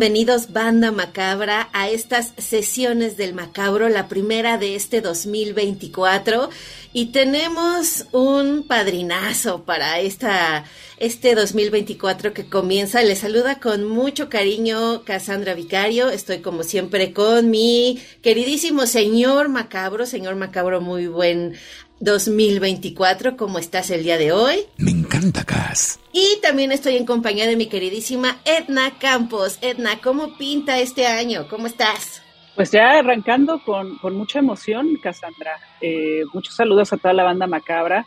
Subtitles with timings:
[0.00, 6.48] Bienvenidos, Banda Macabra, a estas sesiones del Macabro, la primera de este 2024.
[6.94, 10.64] Y tenemos un padrinazo para esta,
[10.96, 13.02] este 2024 que comienza.
[13.02, 16.08] Les saluda con mucho cariño Cassandra Vicario.
[16.08, 21.58] Estoy como siempre con mi queridísimo señor Macabro, señor Macabro, muy buen
[22.00, 23.36] 2024.
[23.36, 24.56] ¿Cómo estás el día de hoy?
[24.78, 26.00] Me encanta, Cas.
[26.12, 29.58] Y también estoy en compañía de mi queridísima Edna Campos.
[29.62, 31.46] Edna, ¿cómo pinta este año?
[31.48, 32.22] ¿Cómo estás?
[32.56, 35.52] Pues ya arrancando con, con mucha emoción, Cassandra.
[35.80, 38.04] Eh, muchos saludos a toda la banda macabra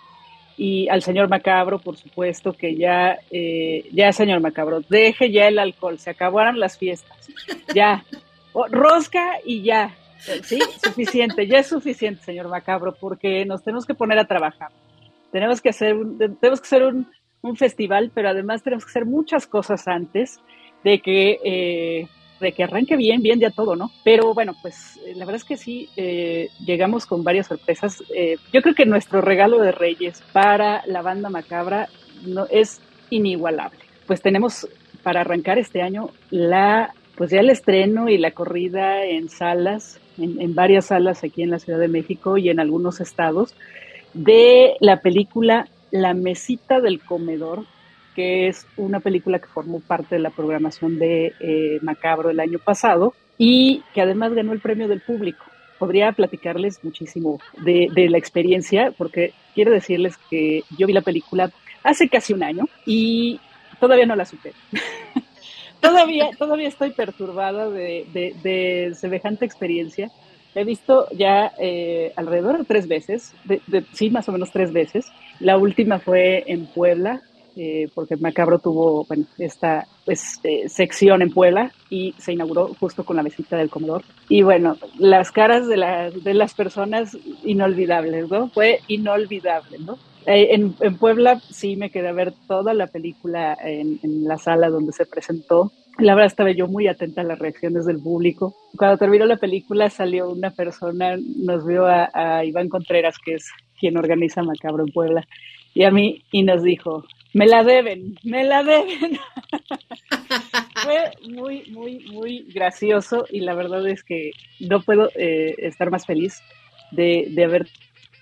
[0.57, 5.57] y al señor Macabro, por supuesto, que ya, eh, ya, señor Macabro, deje ya el
[5.57, 7.27] alcohol, se acabaron las fiestas.
[7.73, 8.03] Ya,
[8.53, 9.95] O- rosca y ya.
[10.43, 14.69] Sí, suficiente, ya es suficiente, señor Macabro, porque nos tenemos que poner a trabajar.
[15.31, 17.07] Tenemos que hacer un, tenemos que hacer un,
[17.41, 20.39] un festival, pero además tenemos que hacer muchas cosas antes
[20.83, 22.07] de que, eh,
[22.39, 23.91] de que arranque bien, bien ya todo, ¿no?
[24.03, 28.01] Pero bueno, pues eh, la verdad es que sí, eh, llegamos con varias sorpresas.
[28.15, 31.89] Eh, yo creo que nuestro regalo de Reyes para la banda macabra
[32.25, 33.79] no, es inigualable.
[34.07, 34.67] Pues tenemos
[35.03, 40.41] para arrancar este año la, pues ya el estreno y la corrida en salas, en,
[40.41, 43.55] en varias salas aquí en la Ciudad de México y en algunos estados,
[44.13, 47.65] de la película La Mesita del Comedor,
[48.15, 52.59] que es una película que formó parte de la programación de eh, Macabro el año
[52.59, 55.43] pasado y que además ganó el premio del público.
[55.79, 61.51] Podría platicarles muchísimo de, de la experiencia, porque quiero decirles que yo vi la película
[61.83, 63.39] hace casi un año y
[63.79, 64.55] todavía no la supero.
[65.83, 70.09] todavía, todavía estoy perturbada de, de, de semejante experiencia.
[70.55, 74.71] He visto ya eh, alrededor de tres veces, de, de, sí, más o menos tres
[74.71, 75.05] veces.
[75.39, 77.21] La última fue en Puebla,
[77.55, 83.03] eh, porque Macabro tuvo bueno, esta pues, eh, sección en Puebla y se inauguró justo
[83.03, 84.03] con la visita del comedor.
[84.29, 88.49] Y bueno, las caras de, la, de las personas inolvidables, ¿no?
[88.49, 89.97] Fue inolvidable, ¿no?
[90.25, 94.93] Eh, en, Puebla sí me quedé a ver toda la película en, la sala donde
[94.93, 95.71] se presentó.
[95.99, 98.55] La verdad estaba yo muy atenta a las reacciones del público.
[98.77, 103.49] Cuando terminó la película salió una persona, nos vio a, a Iván Contreras, que es
[103.79, 105.27] quien organiza Macabro en Puebla,
[105.73, 107.03] y a mí, y nos dijo,
[107.33, 109.19] me la deben, me la deben.
[110.83, 116.05] Fue muy, muy, muy gracioso y la verdad es que no puedo eh, estar más
[116.05, 116.41] feliz
[116.91, 117.67] de, de, haber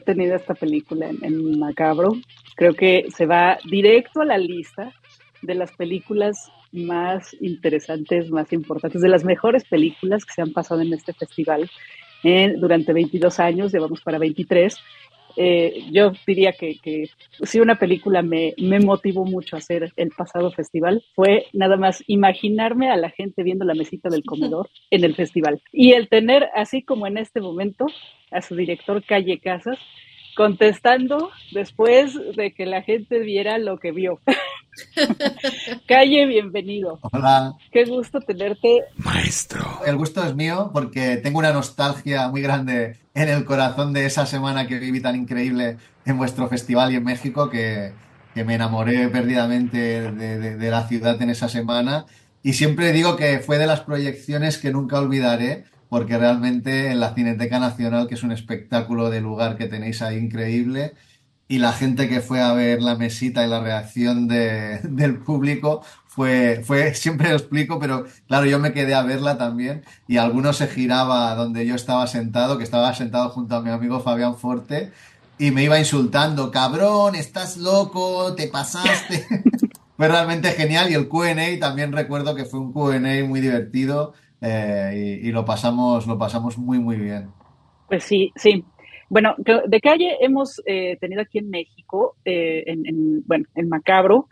[0.02, 2.14] tenido esta película en, Macabro.
[2.56, 4.94] Creo que se va directo a la lista
[5.42, 10.82] de las películas más interesantes, más importantes, de las mejores películas que se han pasado
[10.82, 11.70] en este festival
[12.24, 14.78] en, durante 22 años, llevamos para 23.
[15.36, 17.10] Eh, yo diría que, que
[17.44, 21.04] si una película me, me, motivó mucho a hacer el pasado festival.
[21.16, 25.62] Fue nada más imaginarme a la gente viendo la mesita del comedor en el festival.
[25.72, 27.86] Y el tener así como en este momento
[28.32, 29.78] a su director Calle Casas
[30.36, 34.20] contestando después de que la gente viera lo que vio.
[35.88, 37.00] Calle, bienvenido.
[37.12, 37.56] Hola.
[37.72, 38.84] Qué gusto tenerte.
[38.98, 39.64] Maestro.
[39.86, 44.26] El gusto es mío porque tengo una nostalgia muy grande en el corazón de esa
[44.26, 47.94] semana que viví tan increíble en vuestro festival y en México que,
[48.34, 52.06] que me enamoré perdidamente de, de, de, la ciudad en esa semana.
[52.44, 57.14] Y siempre digo que fue de las proyecciones que nunca olvidaré porque realmente en la
[57.14, 60.94] Cineteca Nacional, que es un espectáculo de lugar que tenéis ahí increíble,
[61.50, 65.84] y la gente que fue a ver la mesita y la reacción de, del público
[66.08, 70.54] fue, fue, siempre lo explico, pero claro, yo me quedé a verla también y alguno
[70.54, 74.94] se giraba donde yo estaba sentado, que estaba sentado junto a mi amigo Fabián Forte,
[75.38, 79.28] y me iba insultando, cabrón, estás loco, te pasaste.
[79.98, 85.20] fue realmente genial y el QA también recuerdo que fue un QA muy divertido eh,
[85.24, 87.30] y, lo pasamos, lo pasamos muy, muy bien.
[87.88, 88.66] Pues sí, sí.
[89.10, 94.28] Bueno, de calle hemos eh, tenido aquí en México, eh, en, bueno, en Macabro,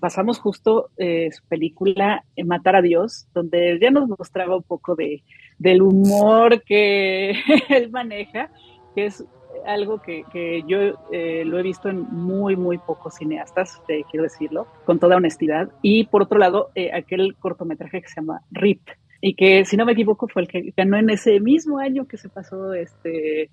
[0.00, 5.22] pasamos justo su película Matar a Dios, donde ya nos mostraba un poco de,
[5.58, 7.30] del humor que
[7.68, 8.50] él maneja,
[8.96, 9.24] que es
[9.66, 10.78] algo que, que yo
[11.10, 15.70] eh, lo he visto en muy, muy pocos cineastas, quiero decirlo, con toda honestidad.
[15.82, 18.80] Y por otro lado, eh, aquel cortometraje que se llama RIP,
[19.22, 22.18] y que si no me equivoco fue el que ganó en ese mismo año que
[22.18, 23.50] se pasó este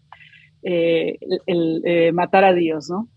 [0.63, 3.07] eh, el, Matar a Dios, ¿no?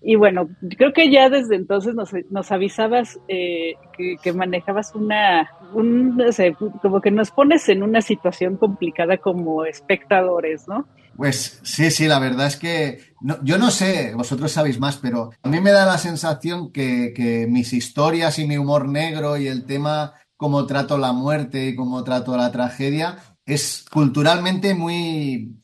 [0.00, 0.48] Y bueno,
[0.78, 3.74] creo que ya desde entonces nos, nos avisabas que,
[4.22, 9.64] que, manejabas una, un, no sé, como que nos pones en una situación complicada como
[9.64, 10.86] espectadores, ¿no?
[11.16, 13.00] Pues sí, sí, la verdad es que
[13.42, 17.72] yo no sé, vosotros sabéis más, pero a mí me da la sensación que, mis
[17.72, 22.36] historias y mi humor negro y el tema cómo trato la muerte y cómo trato
[22.36, 25.62] la tragedia es culturalmente muy...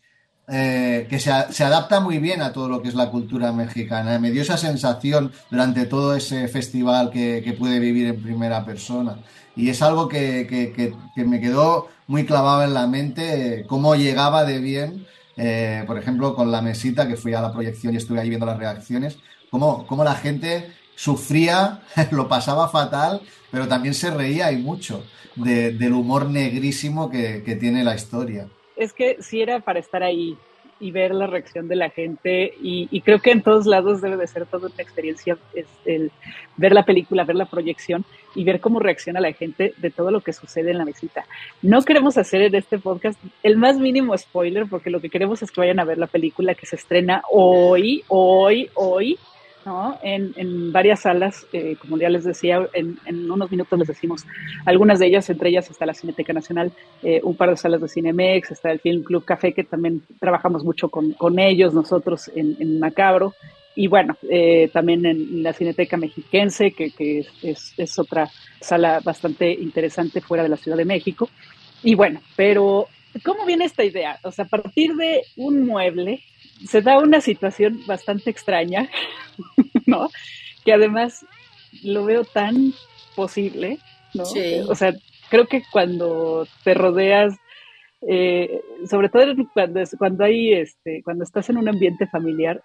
[0.49, 4.19] Eh, que se, adapta muy bien a todo lo que es la cultura mexicana.
[4.19, 9.19] Me dio esa sensación durante todo ese festival que, pude vivir en primera persona.
[9.57, 10.47] Y es algo que,
[11.15, 16.35] que me quedó muy clavado en la mente, cómo llegaba de bien eh, por ejemplo,
[16.35, 19.19] con la mesita, que fui a la proyección y estuve ahí viendo las reacciones,
[19.51, 20.71] cómo, cómo la gente
[21.03, 21.81] sufría,
[22.13, 25.05] lo pasaba fatal, pero también se reía y mucho
[25.35, 28.47] del humor negrísimo que, tiene la historia.
[28.77, 30.37] Es que sí era para estar ahí,
[30.79, 34.27] y ver la reacción de la gente y, creo que en todos lados debe de
[34.27, 36.11] ser toda una experiencia es el
[36.57, 40.23] ver la película, ver la proyección y ver cómo reacciona la gente de todo lo
[40.23, 41.25] que sucede en la visita.
[41.63, 45.53] No queremos hacer en este podcast el más mínimo spoiler porque lo que queremos es
[45.53, 49.21] que vayan a ver la película que se estrena hoy, hoy, hoy
[49.65, 49.99] ¿no?
[50.03, 54.25] En, en varias salas, eh, como ya les decía, en, en, unos minutos les decimos
[54.65, 56.73] algunas de ellas, entre ellas está la Cineteca Nacional,
[57.03, 60.65] eh, un par de salas de Cinemex, está el Film Club Café, que también trabajamos
[60.65, 63.35] mucho con, con ellos, nosotros en, en Macabro,
[63.75, 68.31] y bueno, eh, también en la Cineteca Mexiquense, que, que es, es, otra
[68.61, 71.31] sala bastante interesante fuera de la Ciudad de México.
[71.83, 72.87] Y bueno, pero
[73.25, 74.19] ¿cómo viene esta idea?
[74.25, 76.21] O sea, a partir de un mueble
[76.67, 78.89] se da una situación bastante extraña,
[79.87, 80.09] ¿no?
[80.65, 81.25] Que además
[81.83, 82.73] lo veo tan
[83.15, 83.79] posible,
[84.15, 84.25] ¿no?
[84.69, 84.95] O sea,
[85.31, 87.35] creo que cuando te rodeas,
[88.07, 92.63] eh, sobre todo cuando, cuando hay, este, cuando estás en un ambiente familiar,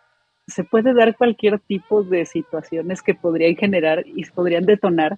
[0.47, 5.17] se puede dar cualquier tipo de situaciones que podrían generar y podrían detonar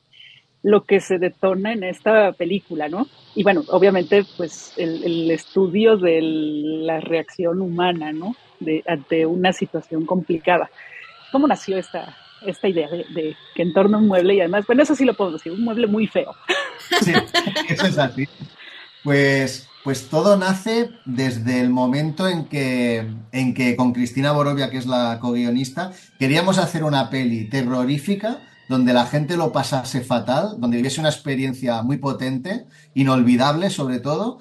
[0.62, 3.08] lo que se detona en esta película, ¿no?
[3.36, 8.36] Y bueno, obviamente, pues el, el estudio de la reacción humana, ¿no?
[8.60, 10.70] De, ante una situación complicada.
[11.32, 12.16] ¿Cómo nació esta,
[12.46, 15.16] esta idea de, que en torno a un mueble, y además, bueno, eso sí lo
[15.16, 16.36] puedo decir, un mueble muy feo?
[17.02, 17.14] Sí,
[17.70, 18.28] eso es así.
[19.04, 24.78] Pues, pues todo nace desde el momento en que, en que con Cristina Borovia, que
[24.78, 30.78] es la co-guionista, queríamos hacer una peli terrorífica donde la gente lo pasase fatal, donde
[30.78, 34.38] viviese una experiencia muy potente, inolvidable sobre todo,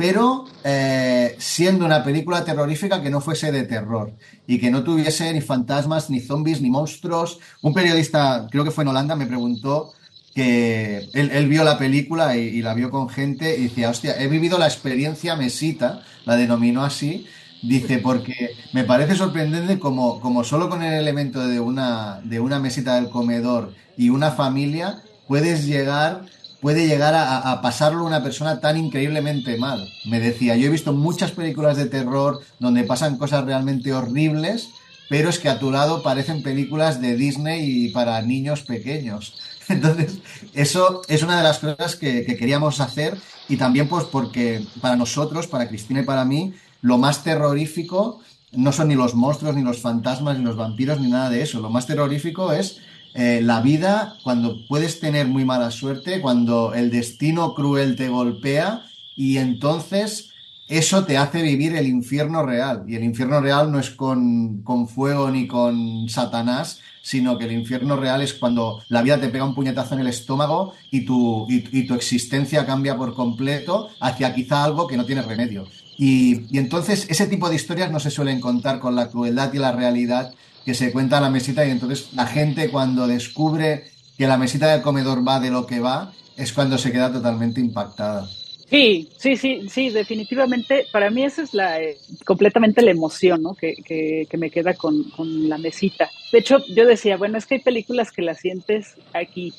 [0.00, 4.14] pero eh, siendo una película terrorífica que no fuese de terror
[4.46, 7.38] y que no tuviese ni fantasmas, ni zombies, ni monstruos.
[7.60, 9.92] Un periodista, creo que fue en Holanda, me preguntó
[10.34, 14.56] que él, vio la película y, la vio con gente y decía, hostia, he vivido
[14.56, 17.26] la experiencia mesita, la denominó así,
[17.62, 22.58] dice, porque me parece sorprendente como, como solo con el elemento de una, de una
[22.58, 26.24] mesita del comedor y una familia puedes llegar
[26.60, 29.88] puede llegar a, pasarlo una persona tan increíblemente mal.
[30.04, 34.68] Me decía, yo he visto muchas películas de terror donde pasan cosas realmente horribles,
[35.08, 39.34] pero es que a tu lado parecen películas de Disney y para niños pequeños.
[39.68, 40.18] Entonces,
[40.54, 43.16] eso es una de las cosas que, que queríamos hacer
[43.48, 48.20] y también pues porque para nosotros, para Cristina y para mí, lo más terrorífico
[48.52, 51.60] no son ni los monstruos, ni los fantasmas, ni los vampiros, ni nada de eso.
[51.60, 52.80] Lo más terrorífico es
[53.14, 58.82] eh, la vida, cuando puedes tener muy mala suerte, cuando el destino cruel te golpea
[59.16, 60.30] y entonces
[60.70, 62.84] eso te hace vivir el infierno real.
[62.86, 67.96] Y el infierno real no es con, fuego ni con Satanás, sino que el infierno
[67.96, 71.86] real es cuando la vida te pega un puñetazo en el estómago y tu, y,
[71.86, 75.66] tu existencia cambia por completo hacia quizá algo que no tiene remedio.
[75.98, 79.72] Y, entonces ese tipo de historias no se suelen contar con la crueldad y la
[79.72, 80.32] realidad
[80.64, 83.84] que se cuenta la mesita y entonces la gente cuando descubre
[84.16, 87.60] que la mesita del comedor va de lo que va, es cuando se queda totalmente
[87.60, 88.28] impactada.
[88.70, 90.86] Sí, sí, sí, sí, definitivamente.
[90.92, 93.54] Para mí esa es la eh, completamente la emoción, ¿no?
[93.54, 96.08] Que, que, me queda con, con, la mesita.
[96.30, 99.52] De hecho, yo decía, bueno, es que hay películas que las sientes aquí,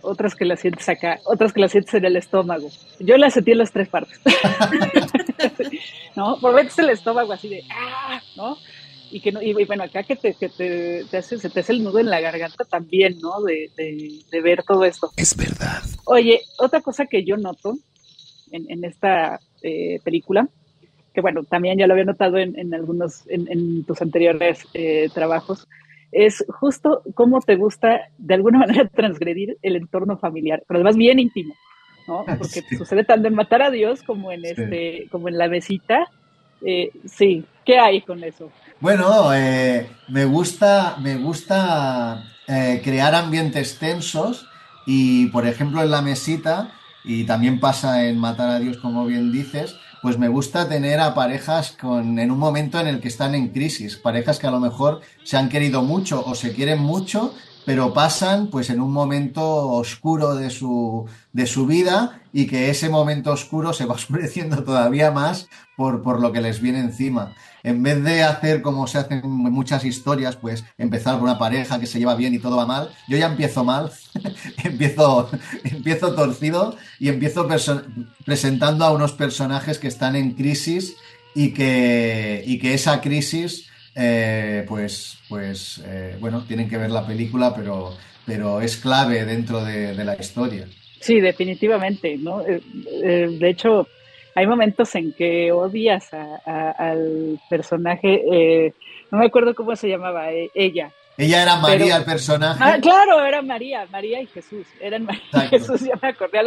[0.00, 2.70] otras que las sientes acá, otras que las sientes en el estómago.
[3.00, 4.18] Yo las sentí en las tres partes.
[6.16, 6.38] ¿No?
[6.40, 8.22] Por veces el estómago así de, ¡ah!
[8.36, 8.56] ¿no?
[9.14, 11.72] Y, que no, y, bueno, acá que, te, que te, te, hace, se te hace
[11.72, 13.40] el nudo en la garganta también, ¿no?
[13.42, 15.12] De, de, ver todo esto.
[15.16, 15.82] Es verdad.
[16.04, 17.78] Oye, otra cosa que yo noto
[18.50, 20.48] en, en esta eh, película,
[21.12, 25.08] que bueno, también ya lo había notado en, en algunos, en, en, tus anteriores eh,
[25.14, 25.68] trabajos,
[26.10, 31.20] es justo cómo te gusta de alguna manera transgredir el entorno familiar, pero además bien
[31.20, 31.54] íntimo,
[32.08, 32.24] ¿no?
[32.36, 36.10] Porque sucede tanto en Matar a Dios como en este, como en la mesita.
[36.62, 38.50] Eh, sí, ¿qué hay con eso?
[38.80, 44.46] Bueno, eh, me gusta, me gusta eh, crear ambientes tensos
[44.86, 46.72] y, por ejemplo, en la mesita,
[47.04, 51.14] y también pasa en Matar a Dios, como bien dices, pues me gusta tener a
[51.14, 54.60] parejas con, en un momento en el que están en crisis, parejas que a lo
[54.60, 57.34] mejor se han querido mucho o se quieren mucho,
[57.64, 62.88] pero pasan pues en un momento oscuro de su, de su vida y que ese
[62.88, 67.34] momento oscuro se va oscureciendo todavía más por, por lo que les viene encima.
[67.62, 71.86] En vez de hacer como se hacen muchas historias, pues empezar con una pareja que
[71.86, 73.90] se lleva bien y todo va mal, yo ya empiezo mal,
[74.64, 75.30] empiezo,
[75.64, 77.48] empiezo torcido y empiezo
[78.26, 80.94] presentando a unos personajes que están en crisis
[81.34, 87.06] y que, y que esa crisis, eh, pues, pues eh, bueno, tienen que ver la
[87.06, 87.94] película, pero,
[88.26, 90.66] pero es clave dentro de, la historia.
[91.00, 92.42] Sí, definitivamente, ¿no?
[92.46, 92.60] Eh,
[93.38, 93.86] de hecho,
[94.34, 98.74] hay momentos en que odias al personaje, eh,
[99.10, 100.90] no me acuerdo cómo se llamaba, eh, ella.
[101.16, 102.60] Ella era María, el personaje.
[102.62, 104.66] Ah, claro, era María, María y Jesús.
[104.80, 106.38] Eran María y Jesús, ya me acordé,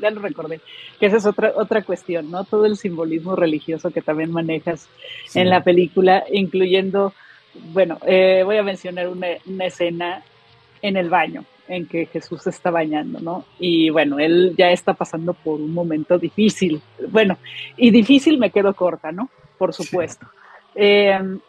[0.00, 0.60] ya lo, recordé.
[1.00, 2.44] Que esa es otra, otra cuestión, ¿no?
[2.44, 4.88] Todo el simbolismo religioso que también manejas
[5.34, 7.12] en la película, incluyendo,
[7.54, 10.22] bueno, eh, voy a mencionar una, una escena
[10.82, 13.44] en el baño en que Jesús se está bañando, ¿no?
[13.58, 16.82] Y bueno, él ya está pasando por un momento difícil.
[17.08, 17.38] Bueno,
[17.76, 19.30] y difícil me quedo corta, ¿no?
[19.58, 20.26] Por supuesto.
[20.74, 21.40] Em,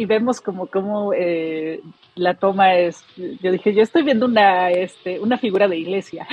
[0.00, 1.82] y vemos como, como eh,
[2.14, 3.04] la toma es,
[3.42, 6.26] yo dije, yo estoy viendo una, este, una figura de iglesia,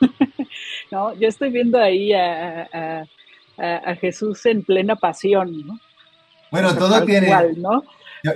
[0.92, 1.14] ¿no?
[1.14, 3.04] Yo estoy viendo ahí a,
[4.00, 5.80] Jesús en plena pasión, ¿no?
[6.52, 7.28] Bueno, todo tiene...
[7.56, 7.82] ¿no?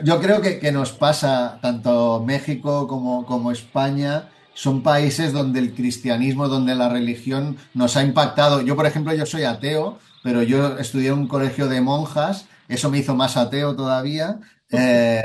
[0.03, 6.49] Yo, creo que, nos pasa, tanto México como, como España, son países donde el cristianismo,
[6.49, 8.63] donde la religión nos ha impactado.
[8.63, 12.91] Yo, por ejemplo, yo soy ateo, pero yo estudié en un colegio de monjas, eso
[12.91, 14.41] me hizo más ateo todavía.
[14.73, 15.23] Eh,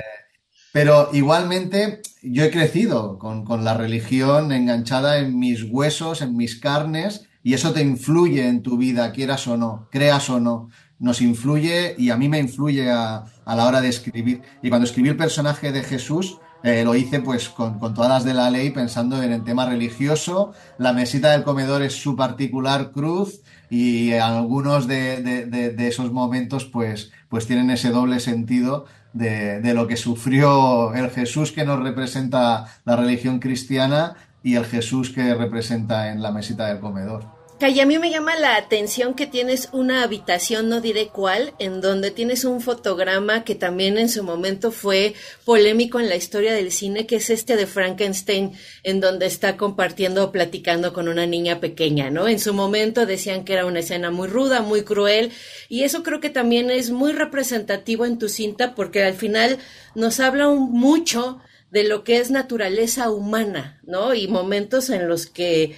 [0.71, 6.59] pero igualmente yo he crecido con, con, la religión enganchada en mis huesos, en mis
[6.59, 11.21] carnes, y eso te influye en tu vida, quieras o no, creas o no nos
[11.21, 14.41] influye y a mí me influye a, a la hora de escribir.
[14.61, 18.23] Y cuando escribí el personaje de Jesús, eh, lo hice pues con, con, todas las
[18.23, 20.53] de la ley pensando en el tema religioso.
[20.77, 26.65] La mesita del comedor es su particular cruz y algunos de, de, de, esos momentos
[26.65, 31.81] pues, pues tienen ese doble sentido de, de, lo que sufrió el Jesús que nos
[31.81, 37.36] representa la religión cristiana y el Jesús que representa en la mesita del comedor.
[37.59, 41.81] Y a mí me llama la atención que tienes una habitación, no diré cuál, en
[41.81, 46.71] donde tienes un fotograma que también en su momento fue polémico en la historia del
[46.71, 51.59] cine, que es este de Frankenstein, en donde está compartiendo o platicando con una niña
[51.59, 52.27] pequeña, ¿no?
[52.27, 55.31] En su momento decían que era una escena muy ruda, muy cruel,
[55.67, 59.57] y eso creo que también es muy representativo en tu cinta, porque al final
[59.95, 61.39] nos habla mucho
[61.71, 64.13] de lo que es naturaleza humana, ¿no?
[64.13, 65.75] Y momentos en los que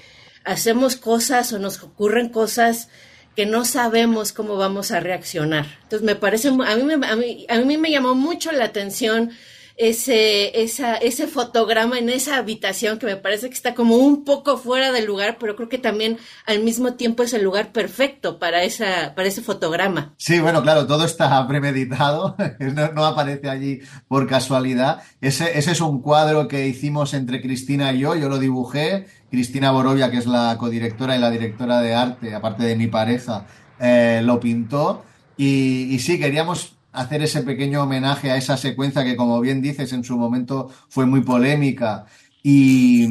[0.50, 2.90] hacemos cosas o nos ocurren cosas
[3.36, 5.66] que no sabemos cómo vamos a reaccionar.
[5.84, 9.32] Entonces me parece, a mí a mí, a mí me llamó mucho la atención
[9.80, 14.58] ese, esa, ese fotograma en esa habitación que me parece que está como un poco
[14.58, 18.64] fuera del lugar, pero creo que también al mismo tiempo es el lugar perfecto para,
[18.64, 20.14] esa, para ese fotograma.
[20.18, 22.36] Sí, bueno, claro, todo está premeditado,
[22.94, 25.02] no, aparece allí por casualidad.
[25.22, 29.72] Ese, ese es un cuadro que hicimos entre Cristina y yo, yo lo dibujé, Cristina
[29.72, 33.48] Borovia, que es la codirectora y la directora de arte, aparte de mi pareja,
[33.80, 35.06] eh, lo pintó.
[35.38, 39.94] Y, y sí, queríamos hacer ese pequeño homenaje a esa secuencia que, como bien dices,
[39.94, 42.06] en su momento fue muy polémica
[42.44, 43.08] y,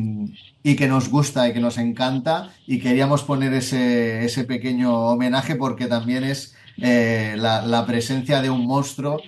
[0.77, 2.51] que nos gusta y que nos encanta.
[2.67, 8.67] Y queríamos poner ese, ese pequeño homenaje porque también es eh, la, presencia de un
[8.67, 9.19] monstruo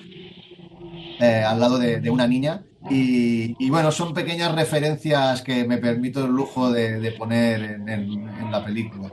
[1.19, 2.63] eh, al lado de, una niña.
[2.91, 9.11] Y, bueno, son pequeñas referencias que me permito el lujo de, poner en la película.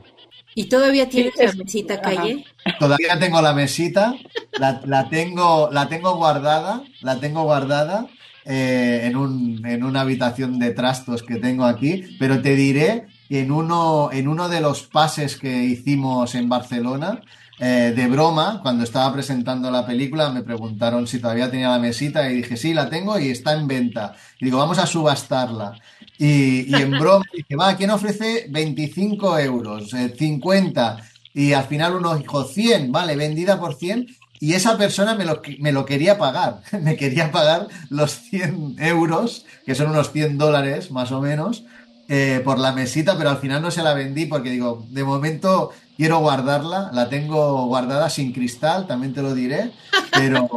[0.57, 2.43] ¿Y todavía tienes la mesita, Calle?
[2.79, 4.15] Todavía tengo la mesita,
[4.57, 8.07] la, tengo, la tengo guardada, la tengo guardada
[8.43, 13.51] eh, en, un, en una habitación de trastos que tengo aquí, pero te diré en
[13.51, 17.21] uno, en uno de los pases que hicimos en Barcelona,
[17.59, 22.31] eh, de broma, cuando estaba presentando la película, me preguntaron si todavía tenía la mesita
[22.31, 24.15] y dije, sí, la tengo y está en venta.
[24.39, 25.79] Y digo, vamos a subastarla.
[26.17, 29.91] Y, en broma dije, va, ¿quién ofrece 25 euros?
[30.17, 30.97] 50.
[31.33, 34.07] Eh, y al final uno dijo 100, vale, vendida por 100.
[34.39, 36.61] Y esa persona me lo, me lo quería pagar.
[36.81, 41.63] me quería pagar los 100 euros, que son unos 100 dólares más o menos,
[42.09, 45.71] eh, por la mesita, pero al final no se la vendí porque digo, de momento
[45.97, 49.71] quiero guardarla, la tengo guardada sin cristal, también te lo diré,
[50.13, 50.47] pero,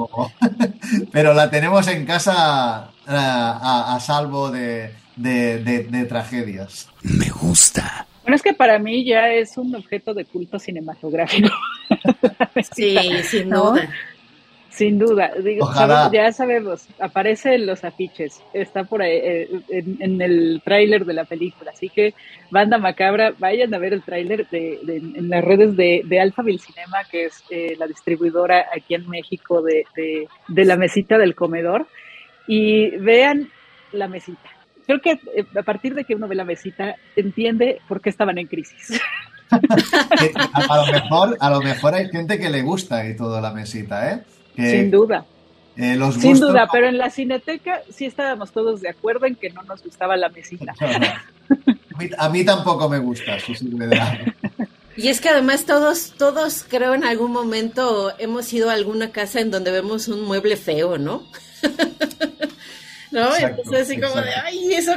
[1.12, 6.88] pero la tenemos en casa eh, a, salvo de, de, tragedias.
[7.02, 8.06] Me gusta.
[8.22, 11.50] Bueno, es que para mí ya es un objeto de culto cinematográfico.
[12.74, 13.88] sí, sin duda.
[14.70, 15.68] Sin duda, digo,
[16.12, 21.24] ya sabemos, aparece en los afiches, está por ahí eh, en, el tráiler de la
[21.24, 22.14] película, así que
[22.52, 26.98] banda macabra, vayan a ver el tráiler de, en las redes de, de Alphaville Cinema,
[27.10, 31.88] que es eh, la distribuidora aquí en México de, de, la mesita del comedor,
[32.46, 33.50] y vean
[33.90, 34.59] la mesita.
[34.90, 38.38] Creo que eh, a partir de que uno ve la mesita, entiende por qué estaban
[38.38, 39.00] en crisis.
[39.50, 44.12] a, lo mejor, a lo mejor hay gente que le gusta y todo la mesita,
[44.12, 44.22] ¿eh?
[44.56, 45.24] Sin duda.
[45.76, 49.50] Eh, los Sin duda, pero en la cineteca sí estábamos todos de acuerdo en que
[49.50, 50.74] no nos gustaba la mesita.
[52.18, 53.36] A mí, tampoco me gusta,
[54.96, 59.40] Y es que además todos, todos creo en algún momento hemos ido a alguna casa
[59.40, 61.22] en donde vemos un mueble feo, ¿no?
[63.10, 63.36] ¿no?
[63.36, 64.92] Entonces así como de, ay, eso,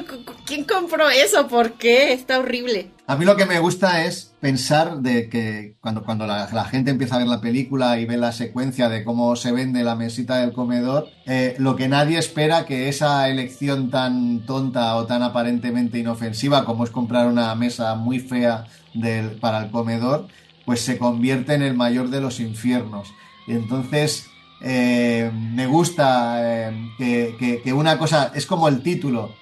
[0.45, 1.47] ¿quién compró eso?
[1.47, 2.13] ¿Por qué?
[2.13, 2.91] Está horrible.
[3.05, 7.15] A mí lo que me gusta es pensar de que cuando, cuando la, gente empieza
[7.15, 10.53] a ver la película y ve la secuencia de cómo se vende la mesita del
[10.53, 16.63] comedor, eh, lo que nadie espera que esa elección tan tonta o tan aparentemente inofensiva
[16.63, 20.27] como es comprar una mesa muy fea del, para el comedor,
[20.65, 23.13] pues se convierte en el mayor de los infiernos.
[23.47, 24.29] Y entonces
[24.65, 29.35] eh, me gusta eh, que, una cosa, es como el título,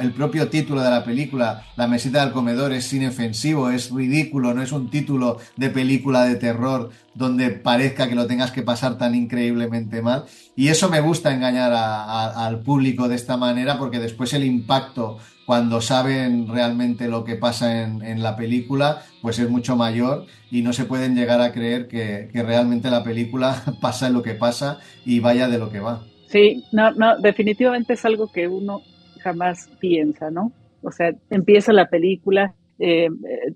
[0.00, 4.62] el propio título de la película, La mesita del comedor es inofensivo, es ridículo, no
[4.62, 9.16] es un título de película de terror donde parezca que lo tengas que pasar tan
[9.16, 10.26] increíblemente mal.
[10.54, 15.80] Y eso me gusta engañar al público de esta manera porque después el impacto cuando
[15.80, 20.84] saben realmente lo que pasa en, la película, pues es mucho mayor y no se
[20.84, 25.48] pueden llegar a creer que, realmente la película pasa en lo que pasa y vaya
[25.48, 26.04] de lo que va.
[26.26, 28.82] Sí, no, no, definitivamente es algo que uno
[29.22, 30.52] jamás piensa, ¿no?
[30.82, 33.08] O sea, empieza la película, eh,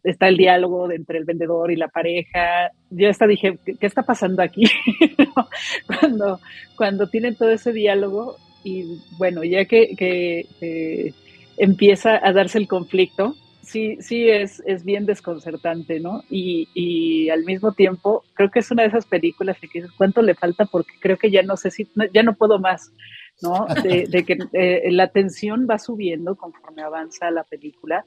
[0.02, 2.70] está el diálogo entre el vendedor y la pareja.
[2.88, 4.64] Yo hasta dije, ¿qué, está pasando aquí?
[5.86, 6.40] cuando,
[6.74, 11.12] cuando tienen todo ese diálogo y bueno, ya que, que
[11.56, 16.22] empieza a darse el conflicto, sí, sí es, es bien desconcertante, ¿no?
[16.28, 20.22] Y, y, al mismo tiempo, creo que es una de esas películas que dices, ¿cuánto
[20.22, 20.66] le falta?
[20.66, 22.92] Porque creo que ya no sé si, ya no puedo más,
[23.40, 23.66] ¿no?
[23.82, 28.04] De, que eh, la tensión va subiendo conforme avanza la película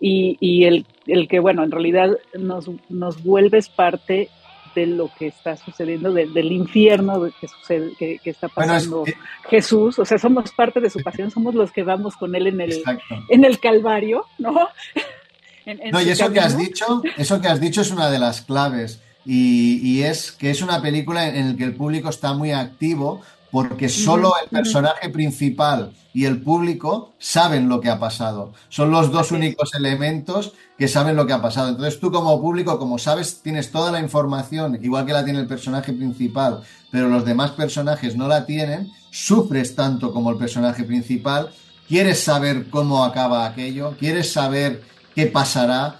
[0.00, 4.28] y, y el, el, que, bueno, en realidad nos, nos vuelves parte
[4.74, 9.04] de lo que está sucediendo, del infierno que, sucede, que, está pasando
[9.48, 9.98] Jesús.
[9.98, 12.82] O sea, somos parte de su pasión, somos los que vamos con él en el,
[13.28, 14.52] en el Calvario, ¿no?
[15.92, 19.02] no, y eso que has dicho, eso que has dicho es una de las claves.
[19.26, 23.20] Y, y, es que es una película en la que el público está muy activo
[23.50, 28.52] porque solo el personaje principal y el público saben lo que ha pasado.
[28.68, 31.70] Son los dos únicos elementos que saben lo que ha pasado.
[31.70, 35.46] Entonces tú como público, como sabes, tienes toda la información, igual que la tiene el
[35.46, 41.50] personaje principal, pero los demás personajes no la tienen, sufres tanto como el personaje principal,
[41.88, 44.82] quieres saber cómo acaba aquello, quieres saber
[45.14, 45.98] qué pasará,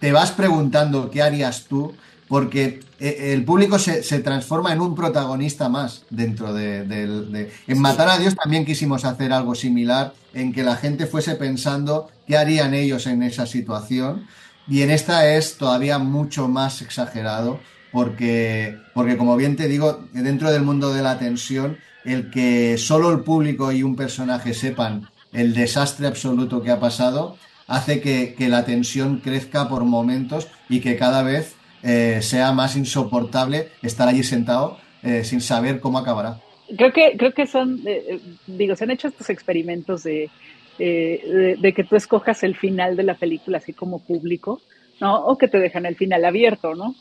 [0.00, 1.94] te vas preguntando qué harías tú
[2.28, 8.36] porque el público se, transforma en un protagonista más dentro de, En Matar a Dios
[8.36, 13.24] también quisimos hacer algo similar, en que la gente fuese pensando qué harían ellos en
[13.24, 14.26] esa situación,
[14.68, 17.58] y en esta es todavía mucho más exagerado,
[17.90, 23.10] porque, porque como bien te digo, dentro del mundo de la tensión, el que solo
[23.10, 27.36] el público y un personaje sepan el desastre absoluto que ha pasado,
[27.66, 32.76] hace que, que la tensión crezca por momentos y que cada vez eh, sea más
[32.76, 36.38] insoportable estar allí sentado eh, sin saber cómo acabará.
[36.76, 40.30] Creo que, creo que son, eh, digo, se han hecho estos experimentos de,
[40.78, 44.60] de, que tú escojas el final de la película así como público,
[45.00, 45.26] ¿no?
[45.26, 46.94] O que te dejan el final abierto, ¿no?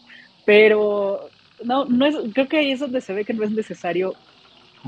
[0.46, 1.30] Pero
[1.63, 4.15] no, no es, creo que ahí es donde se ve que no es necesario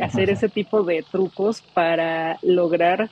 [0.01, 3.09] hacer ese tipo de trucos para lograr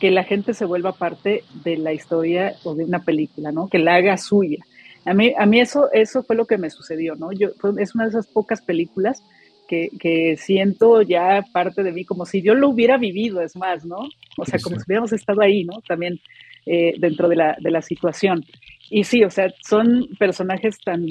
[0.00, 3.68] que la gente se vuelva parte de la historia o de una película, ¿no?
[3.68, 4.58] Que la haga suya.
[5.06, 7.32] A mí, a mí eso, eso fue lo que me sucedió, ¿no?
[7.32, 9.22] Yo, es una de esas pocas películas
[9.68, 13.84] que, que, siento ya parte de mí, como si yo lo hubiera vivido, es más,
[13.84, 13.98] ¿no?
[14.38, 15.80] O sea, como si hubiéramos estado ahí, ¿no?
[15.86, 16.20] También
[16.66, 18.42] eh, dentro de la, de la situación.
[18.88, 21.04] Y sí, o sea, son personajes tan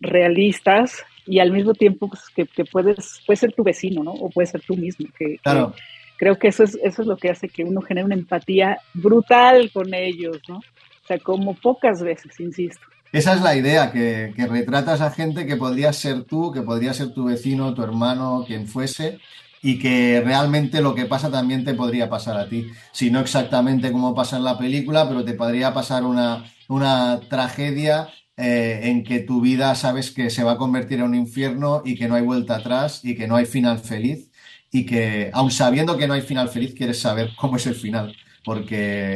[0.00, 4.12] realistas y al mismo tiempo pues, que, que, puedes, puede ser tu vecino, ¿no?
[4.12, 5.06] O puede ser tú mismo.
[5.18, 5.74] Que, claro.
[6.16, 9.70] creo que eso es, eso es lo que hace que uno genere una empatía brutal
[9.72, 10.56] con ellos, ¿no?
[10.56, 12.86] O sea, como pocas veces, insisto.
[13.14, 17.14] Esa es la idea, que, retratas a gente que podría ser tú, que podría ser
[17.14, 19.20] tu vecino, tu hermano, quien fuese,
[19.62, 22.66] y que realmente lo que pasa también te podría pasar a ti.
[22.90, 28.08] Si no exactamente como pasa en la película, pero te podría pasar una, una tragedia
[28.36, 31.94] eh, en que tu vida sabes que se va a convertir en un infierno y
[31.94, 34.28] que no hay vuelta atrás y que no hay final feliz
[34.72, 38.16] y que, aun sabiendo que no hay final feliz, quieres saber cómo es el final,
[38.44, 39.14] porque,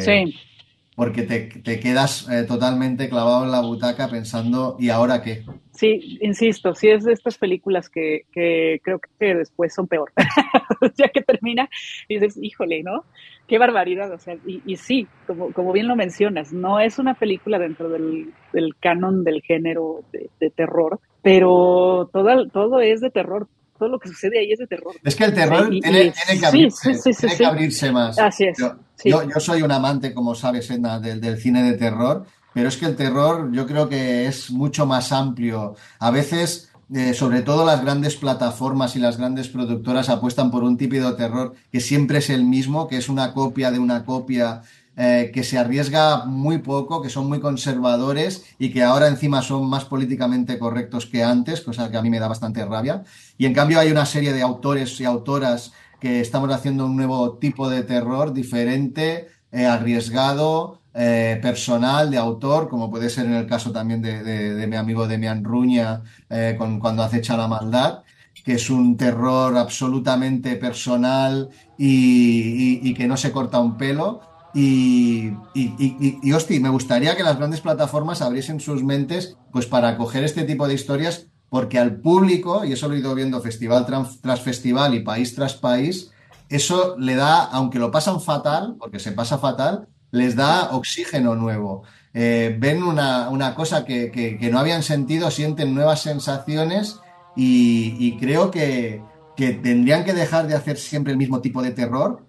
[0.98, 5.44] porque te, quedas eh, totalmente clavado en la butaca pensando, ¿y ahora qué?
[5.70, 10.10] Sí, insisto, sí es de estas películas que, que creo que después son peor,
[10.96, 11.68] ya que termina
[12.08, 13.04] y dices, híjole, ¿no?
[13.46, 17.60] Qué barbaridad, o sea, y, sí, como, como bien lo mencionas, no es una película
[17.60, 18.32] dentro del,
[18.80, 23.46] canon del género de, terror, pero todo, todo es de terror,
[23.78, 24.94] todo lo que sucede ahí es de terror.
[25.02, 28.18] Es que el terror tiene, que abrirse, tiene que abrirse más.
[28.18, 28.58] Así es.
[28.58, 32.76] Yo, yo, soy un amante, como sabes, Edna, del, del cine de terror, pero es
[32.76, 35.76] que el terror yo creo que es mucho más amplio.
[36.00, 40.78] A veces eh, sobre todo las grandes plataformas y las grandes productoras apuestan por un
[40.78, 44.62] de terror que siempre es el mismo, que es una copia de una copia,
[44.96, 49.68] eh, que se arriesga muy poco, que son muy conservadores y que ahora encima son
[49.68, 53.04] más políticamente correctos que antes, cosa que a mí me da bastante rabia.
[53.38, 57.38] Y en cambio hay una serie de autores y autoras que estamos haciendo un nuevo
[57.38, 63.46] tipo de terror diferente, eh, arriesgado, eh, personal, de autor, como puede ser en el
[63.46, 68.02] caso también de, mi amigo Demian Ruña eh, con, cuando acecha la maldad,
[68.44, 74.20] que es un terror absolutamente personal y, que no se corta un pelo.
[74.54, 80.42] Y, y, me gustaría que las grandes plataformas abriesen sus mentes pues para coger este
[80.44, 83.86] tipo de historias, porque al público, y eso lo he ido viendo festival
[84.20, 86.10] tras festival y país tras país,
[86.48, 91.82] eso le da, aunque lo pasan fatal, porque se pasa fatal, les da oxígeno nuevo.
[92.14, 97.00] Eh, ven una, cosa que, no habían sentido, sienten nuevas sensaciones
[97.36, 99.02] y, creo que,
[99.36, 102.26] tendrían que dejar de hacer siempre el mismo tipo de terror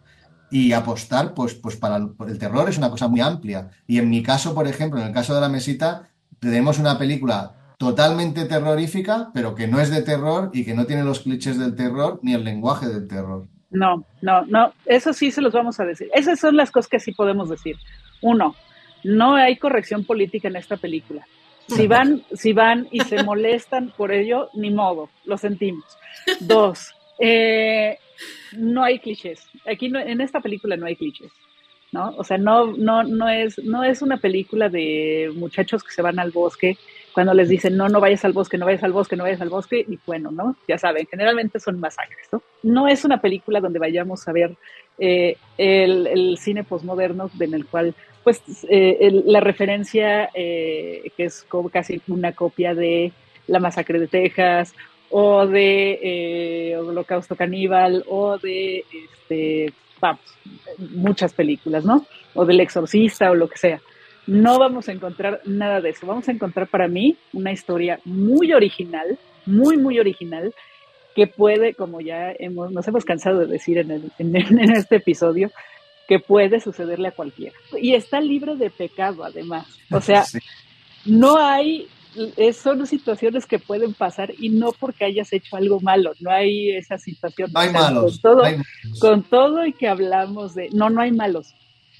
[0.51, 3.69] y apostar, pues, pues para el terror es una cosa muy amplia.
[3.87, 7.58] Y en mi caso, por ejemplo, en el caso de la mesita, tenemos una película
[7.79, 11.77] totalmente terrorífica, pero que no es de terror y que no tiene los clichés del
[11.77, 13.47] terror ni el lenguaje del terror.
[13.71, 16.09] No, no, no, eso sí se los vamos a decir.
[16.13, 17.77] Esas son las cosas que sí podemos decir.
[18.21, 18.53] Uno,
[19.05, 21.25] no hay corrección política en esta película.
[21.69, 25.85] Si van, si van y se molestan por ello, ni modo, lo sentimos.
[26.41, 27.97] Dos, eh,
[28.57, 29.47] no hay clichés.
[29.65, 31.31] Aquí en esta película no hay clichés.
[31.93, 32.13] ¿no?
[32.17, 36.19] O sea, no, no, no es, no es una película de muchachos que se van
[36.19, 36.77] al bosque
[37.13, 39.49] cuando les dicen, no, no vayas al bosque, no vayas al bosque, no vayas al
[39.49, 40.55] bosque, y bueno, ¿no?
[40.67, 42.41] Ya saben, generalmente son masacres, ¿no?
[42.63, 44.55] No es una película donde vayamos a ver
[44.97, 51.69] eh, el, cine posmoderno en el cual, pues, eh, la referencia, eh, que es como
[51.69, 53.11] casi una copia de
[53.47, 54.73] La Masacre de Texas,
[55.09, 60.21] o de Holocausto Caníbal, o de, este, vamos,
[60.77, 62.05] muchas películas, ¿no?
[62.35, 63.81] O del Exorcista, o lo que sea
[64.29, 66.05] no vamos a encontrar nada de eso.
[66.05, 70.53] Vamos a encontrar para mí una historia muy original, muy, muy original,
[71.15, 74.35] que puede, como ya hemos, nos hemos cansado de decir en, en,
[74.71, 75.51] este episodio,
[76.07, 77.55] que puede sucederle a cualquiera.
[77.81, 79.65] Y está libre de pecado, además.
[79.89, 80.25] O sea,
[81.05, 81.87] no hay,
[82.53, 86.99] son situaciones que pueden pasar y no porque hayas hecho algo malo, no hay esa
[86.99, 87.51] situación.
[87.51, 88.19] No hay malos.
[88.19, 88.43] Con todo,
[88.99, 91.55] con todo y que hablamos de, no, no hay malos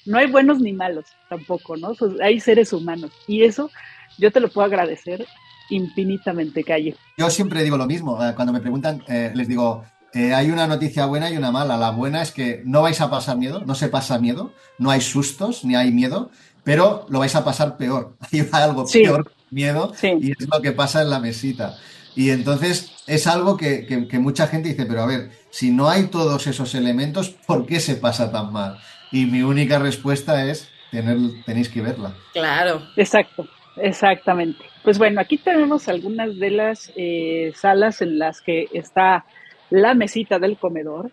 [0.10, 1.93] no hay buenos ni malos tampoco, ¿no?
[2.22, 3.12] hay seres humanos.
[3.28, 3.69] Y eso
[4.17, 5.26] yo te lo puedo agradecer
[5.69, 6.95] infinitamente, Calle.
[7.15, 8.22] Yo siempre digo lo mismo.
[8.26, 11.78] Eh, cuando me preguntan, eh, les digo, eh, hay una noticia buena y una mala.
[11.78, 15.02] La buena es que no vais a pasar miedo, no se pasa miedo, no hay
[15.02, 16.32] sustos ni hay miedo,
[16.63, 18.17] pero lo vais a pasar peor.
[18.32, 21.78] Hay algo peor, miedo, y es lo que pasa en la mesita.
[22.15, 26.08] Y entonces es algo que, que, mucha gente dice, pero a ver, si no hay
[26.08, 28.80] todos esos elementos, ¿por qué se pasa tan mal?
[29.12, 32.13] Y mi única respuesta es, tener, tenéis que verla.
[32.34, 32.82] Claro.
[32.95, 34.63] Exacto, exactamente.
[34.84, 39.26] Pues bueno, aquí tenemos algunas de las eh, salas en las que está
[39.69, 41.12] la mesita del comedor.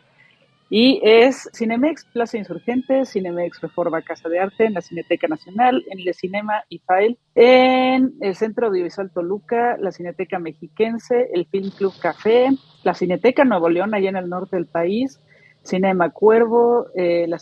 [0.69, 6.01] Y es Cinemex Plaza Insurgente, Cinemex Reforma Casa de Arte, en la Cineteca Nacional, en
[6.01, 11.95] el Cinema y File, en el Centro Audiovisual Toluca, la Cineteca Mexiquense, el Film Club
[12.01, 12.49] Café,
[12.83, 15.21] la Cineteca Nuevo León, allá en el norte del país,
[15.67, 17.39] Cinema Cuervo, eh, la,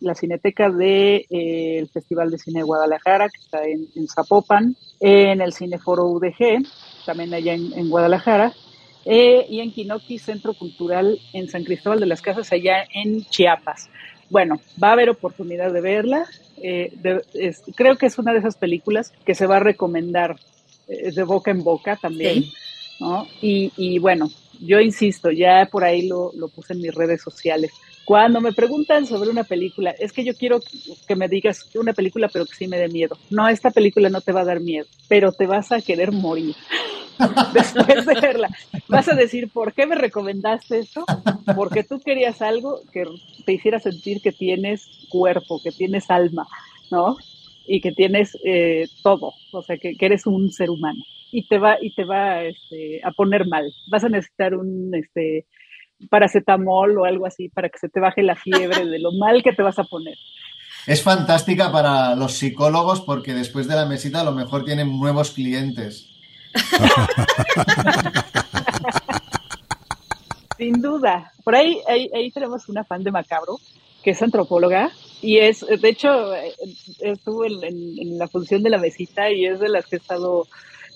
[0.00, 5.40] la, Cineteca del de, eh, Festival de Cine de Guadalajara, que está en, Zapopan, en
[5.40, 6.64] el Cineforo UDG,
[7.04, 8.52] también allá en Guadalajara,
[9.04, 13.88] eh, y en Quinoqui Centro Cultural en San Cristóbal de las Casas, allá en Chiapas.
[14.30, 16.24] Bueno, va a haber oportunidad de verla.
[16.62, 16.92] Eh,
[17.74, 20.36] creo que es una de esas películas que se va a recomendar
[20.88, 22.44] eh, de boca en boca también.
[23.00, 23.26] ¿no?
[23.40, 24.30] Y, bueno,
[24.64, 27.72] yo insisto, ya por ahí lo, lo puse en mis redes sociales.
[28.04, 30.60] Cuando me preguntan sobre una película, es que yo quiero
[31.06, 33.16] que me digas una película, pero que sí me dé miedo.
[33.30, 36.56] No, esta película no te va a dar miedo, pero te vas a querer morir.
[37.54, 38.48] después de verla.
[38.88, 41.04] Vas a decir, ¿por qué me recomendaste esto?
[41.54, 43.04] Porque tú querías algo que
[43.44, 46.46] te hiciera sentir que tienes cuerpo, que tienes alma,
[46.90, 47.16] ¿no?
[47.66, 51.02] Y que tienes eh, todo, o sea, que, eres un ser humano.
[51.32, 53.72] Y te va, y te va este, a poner mal.
[53.90, 55.46] Vas a necesitar un este,
[56.08, 59.52] paracetamol o algo así para que se te baje la fiebre de lo mal que
[59.52, 60.16] te vas a poner.
[60.86, 65.30] Es fantástica para los psicólogos porque después de la mesita a lo mejor tienen nuevos
[65.30, 66.08] clientes.
[70.58, 71.32] Sin duda.
[71.44, 73.58] Por ahí, ahí, tenemos una fan de Macabro,
[74.02, 74.90] que es antropóloga,
[75.20, 76.34] y es, de hecho,
[77.00, 80.46] estuvo en, la función de la mesita y es de las que he estado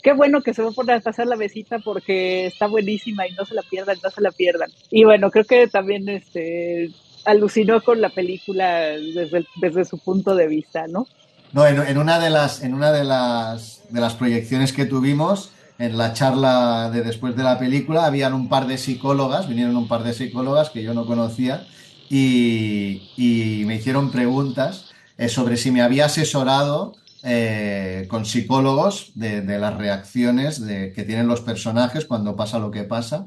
[0.07, 3.55] qué bueno que se va a pasar la mesita porque está buenísima y no se
[3.57, 4.71] la pierdan, no se la pierdan.
[4.89, 6.93] Y bueno, creo que también este
[7.25, 11.09] alucinó con la película desde, desde su punto de vista, ¿no?
[11.53, 15.99] No, en, una de las, en una de las, de las proyecciones que tuvimos, en
[15.99, 20.05] la charla de después de la película, habían un par de psicólogas, vinieron un par
[20.05, 21.67] de psicólogas que yo no conocía
[22.09, 26.95] y, me hicieron preguntas eh, sobre si me había asesorado
[27.29, 32.85] eh, con psicólogos de, las reacciones de, que tienen los personajes cuando pasa lo que
[32.85, 33.27] pasa.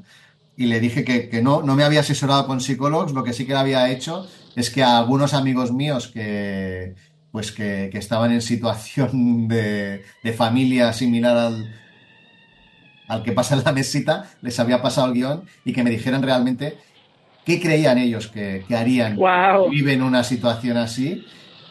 [0.55, 3.45] Y le dije que, que no, no me había asesorado con psicólogos, lo que sí
[3.45, 6.95] que había hecho es que a algunos amigos míos que,
[7.33, 10.03] pues que, estaban en situación de,
[10.37, 11.75] familia similar al,
[13.09, 16.23] al, que pasa en la mesita, les había pasado el guion y que me dijeran
[16.23, 16.77] realmente
[17.45, 19.69] qué creían ellos que, harían wow.
[19.69, 21.25] viven una situación así.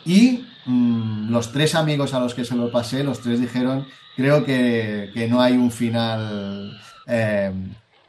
[0.05, 4.45] Y mm, los tres amigos a los que se lo pasé, los tres dijeron, creo
[4.45, 7.53] que, no hay un final eh,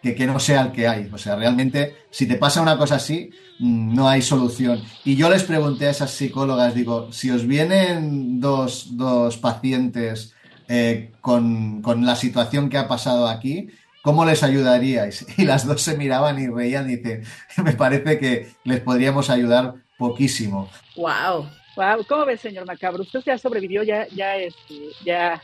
[0.02, 1.10] que, no sea el que hay.
[1.12, 4.82] O sea, realmente, si te pasa una cosa así, mm, no hay solución.
[5.06, 10.34] Y yo les pregunté a esas psicólogas, digo, si os vienen dos, dos pacientes
[10.68, 13.68] eh, con, con, la situación que ha pasado aquí,
[14.02, 15.26] ¿cómo les ayudaríais?
[15.38, 17.24] Y las dos se miraban y reían y dicen,
[17.64, 20.70] me parece que les podríamos ayudar poquísimo.
[20.96, 21.59] ¡Wow!
[21.80, 23.04] Wow, ¿cómo ves, señor Macabro?
[23.04, 25.42] Usted ya sobrevivió, ya, ya, este, ya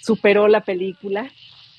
[0.00, 1.28] superó la película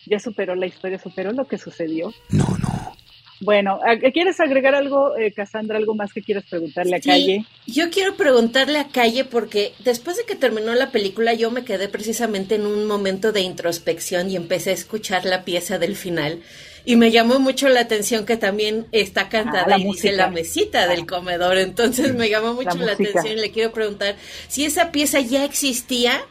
[0.05, 2.13] ya superó la historia, superó lo que sucedió.
[2.29, 2.95] No, no.
[3.39, 3.79] Bueno,
[4.13, 7.45] ¿quieres agregar algo, eh, Cassandra, algo más que quieras preguntarle a Calle?
[7.67, 11.89] Yo quiero preguntarle a Calle porque después de que terminó la película yo me quedé
[11.89, 16.41] precisamente en un momento de introspección y empecé a escuchar la pieza del final
[16.85, 20.87] y me llamó mucho la atención que también está cantada ah, y dice la mesita
[20.87, 24.15] del comedor, entonces me llamó mucho la atención y le quiero preguntar
[24.47, 26.21] si esa pieza ya existía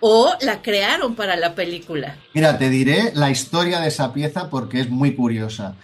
[0.00, 2.16] o la crearon para la película.
[2.34, 5.74] Mira, te diré la historia de esa pieza porque es muy curiosa.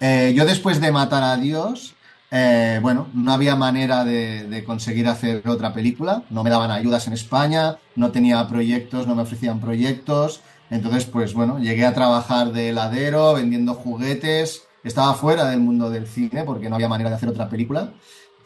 [0.00, 1.94] Eh, yo después de matar a Dios,
[2.30, 7.12] eh, bueno, no había manera de, conseguir hacer otra película, no me daban ayudas en
[7.12, 10.40] España, no tenía proyectos, no me ofrecían proyectos,
[10.70, 16.06] entonces pues bueno, llegué a trabajar de heladero, vendiendo juguetes, estaba fuera del mundo del
[16.06, 17.92] cine porque no había manera de hacer otra película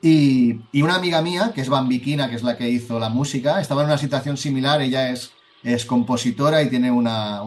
[0.06, 3.80] y, una amiga mía, que es Bambiquina, que es la que hizo la música, estaba
[3.80, 4.82] en una situación similar.
[4.82, 5.32] Ella es,
[5.62, 7.40] es compositora y tiene una,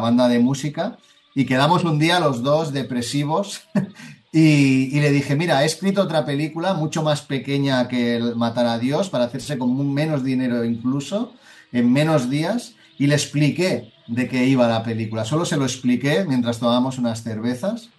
[0.00, 0.98] banda de música.
[1.34, 3.62] Y quedamos un día los dos depresivos.
[4.32, 8.78] y, le dije, mira, he escrito otra película mucho más pequeña que el Matar a
[8.78, 11.34] Dios, para hacerse con menos dinero incluso,
[11.72, 12.76] en menos días.
[12.98, 15.24] Y le expliqué de qué iba la película.
[15.24, 17.90] Solo se lo expliqué mientras tomábamos unas cervezas.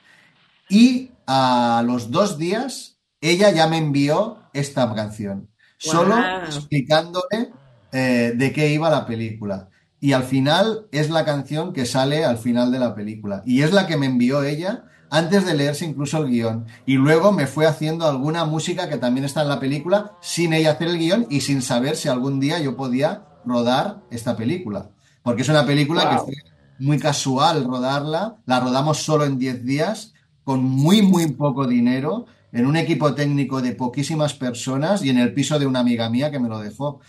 [0.70, 7.54] Y a los dos días ella ya me envió esta canción, solo explicándole
[7.94, 9.70] eh, de qué iba la película.
[10.02, 13.42] Y al final es la canción que sale al final de la película.
[13.46, 16.66] Y es la que me envió ella antes de leerse incluso el guion.
[16.86, 20.72] Y luego me fue haciendo alguna música que también está en la película sin ella
[20.72, 24.90] hacer el guion y sin saber si algún día yo podía rodar esta película.
[25.22, 26.34] Porque es una película que fue
[26.80, 28.38] muy casual rodarla.
[28.46, 33.62] La rodamos solo en 10 días, con muy, muy poco dinero en un equipo técnico
[33.62, 37.00] de poquísimas personas y en el piso de una amiga mía que me lo dejó.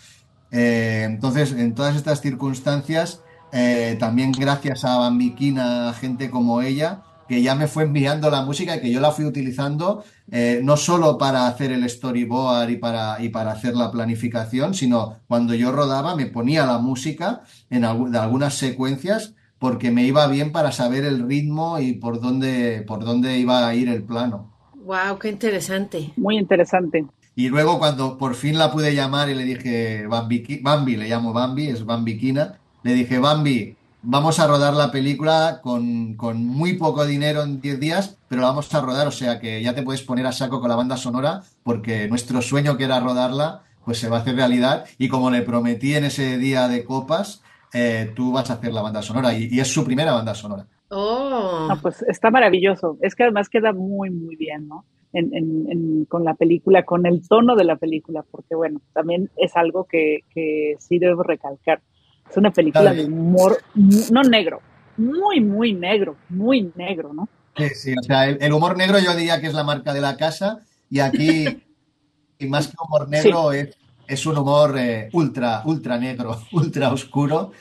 [0.51, 3.21] Eh, entonces, en todas estas circunstancias,
[3.51, 8.75] eh, también gracias a Bambiquina, gente como ella, que ya me fue enviando la música
[8.75, 13.21] y que yo la fui utilizando eh, no solo para hacer el storyboard y para,
[13.21, 18.17] y para hacer la planificación, sino cuando yo rodaba me ponía la música en de
[18.17, 23.37] algunas secuencias porque me iba bien para saber el ritmo y por dónde, por dónde
[23.39, 24.51] iba a ir el plano.
[24.75, 26.11] Wow, qué interesante.
[26.15, 27.05] Muy interesante.
[27.35, 31.33] Y luego cuando por fin la pude llamar y le dije, Bambi, Bambi le llamo
[31.33, 36.15] Bambi, es Bambiquina, le dije, Bambi, vamos a rodar la película con,
[36.45, 39.73] muy poco dinero en 10 días, pero la vamos a rodar, o sea que ya
[39.73, 43.63] te puedes poner a saco con la banda sonora, porque nuestro sueño que era rodarla,
[43.83, 44.85] pues se va a hacer realidad.
[44.97, 48.81] Y como le prometí en ese día de copas, eh, tú vas a hacer la
[48.81, 50.65] banda sonora, y, es su primera banda sonora.
[50.89, 51.67] Oh.
[51.81, 52.97] pues está maravilloso.
[53.01, 54.85] Es que además queda muy, muy bien, ¿no?
[56.09, 60.19] con la película, con el tono de la película, porque bueno, también es algo que,
[60.33, 61.79] que sí debo recalcar
[62.29, 64.61] es una película de humor, no negro,
[64.97, 67.29] muy, muy negro, muy negro, ¿no?
[67.57, 70.17] Sí, sí, o sea, el, humor negro yo diría que es la marca de la
[70.17, 70.59] casa
[70.89, 71.45] y aquí,
[72.39, 77.51] y más que humor negro, es, un humor eh, ultra, ultra negro, ultra oscuro,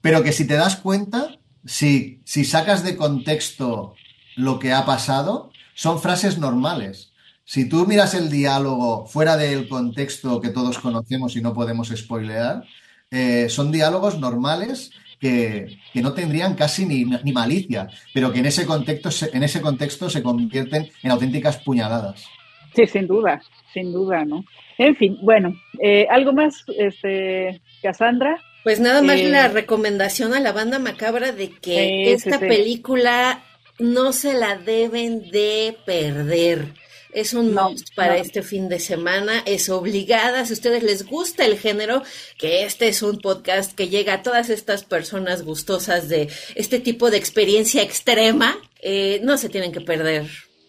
[0.00, 3.94] pero que si te das cuenta, si, si sacas de contexto
[4.36, 7.12] lo que ha pasado, son frases normales.
[7.44, 12.64] Si tú miras el diálogo fuera del contexto que todos conocemos y no podemos spoilear,
[13.12, 19.10] eh, son diálogos normales que, no tendrían casi ni, malicia, pero que en ese, contexto,
[19.32, 22.26] en ese contexto se convierten en auténticas puñaladas.
[22.74, 23.40] Sí, sin duda,
[23.72, 24.44] sin duda, ¿no?
[24.78, 28.40] En fin, bueno, eh, ¿algo más, este, Cassandra?
[28.64, 33.42] Pues nada más eh, la recomendación a la banda macabra de que esta película
[33.78, 36.72] no se la deben de perder.
[37.12, 40.46] Es un must para este fin de semana, es obligada.
[40.46, 42.02] Si a ustedes les gusta el género,
[42.38, 47.10] que este es un podcast que llega a todas estas personas gustosas de este tipo
[47.10, 50.26] de experiencia extrema, eh, no se tienen que perder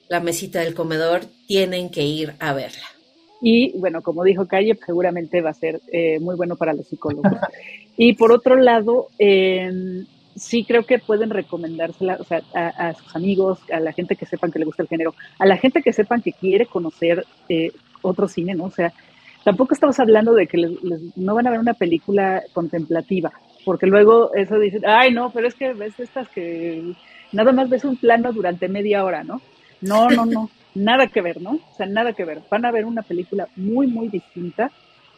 [0.09, 2.87] la mesita del comedor, tienen que ir a verla.
[3.41, 7.31] Y bueno, como dijo Calle, seguramente va a ser eh, muy bueno para los psicólogos.
[7.97, 9.71] y por otro lado, eh,
[10.35, 14.51] sí creo que pueden recomendársela o sea, a, sus amigos, a la gente que sepan
[14.51, 18.27] que le gusta el género, a la gente que sepan que quiere conocer eh, otro
[18.27, 18.65] cine, ¿no?
[18.65, 18.93] O sea,
[19.43, 20.75] tampoco estamos hablando de que
[21.15, 23.31] no van a ver una película contemplativa,
[23.65, 26.93] porque luego eso dicen, ay, no, pero es que ves estas que
[27.31, 29.41] nada más ves un plano durante media hora, ¿no?
[29.81, 31.51] No, no, no, nada que ver, ¿no?
[31.51, 32.41] O sea, nada que ver.
[32.49, 34.71] Van a ver una película muy, muy distinta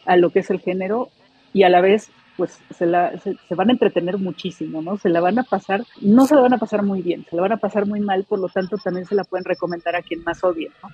[0.04, 1.08] a lo que es el género
[1.52, 4.98] y a la vez pues se, la, se, van a entretener muchísimo, ¿no?
[4.98, 7.42] Se la van a pasar, no se la van a pasar muy bien, se la
[7.42, 10.22] van a pasar muy mal, por lo tanto también se la pueden recomendar a quien
[10.22, 10.90] más odie, ¿no?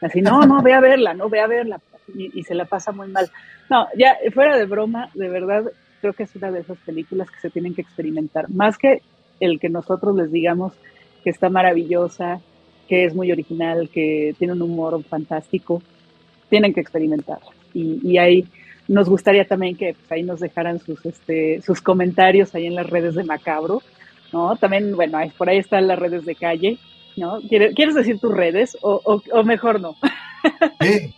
[0.00, 1.80] Así, no, no, ve a verla, no, ve a verla,
[2.14, 3.30] y, se la pasa muy mal.
[3.70, 5.64] No, ya, fuera de broma, de verdad,
[6.00, 9.02] creo que es una de esas películas que se tienen que experimentar, más que
[9.40, 10.74] el que nosotros les digamos
[11.24, 12.40] que está maravillosa,
[12.88, 15.82] que es muy original, que tiene un humor fantástico,
[16.48, 17.50] tienen que experimentarla.
[17.74, 18.46] Y, y hay
[18.88, 22.88] nos gustaría también que pues, ahí nos dejaran sus, este, sus comentarios ahí en las
[22.88, 23.82] redes de Macabro,
[24.32, 24.56] ¿no?
[24.56, 26.78] También, bueno, por ahí están las redes de calle,
[27.16, 27.40] ¿no?
[27.48, 29.96] ¿Quieres, decir tus redes o, o, mejor no?
[30.80, 31.14] Sí,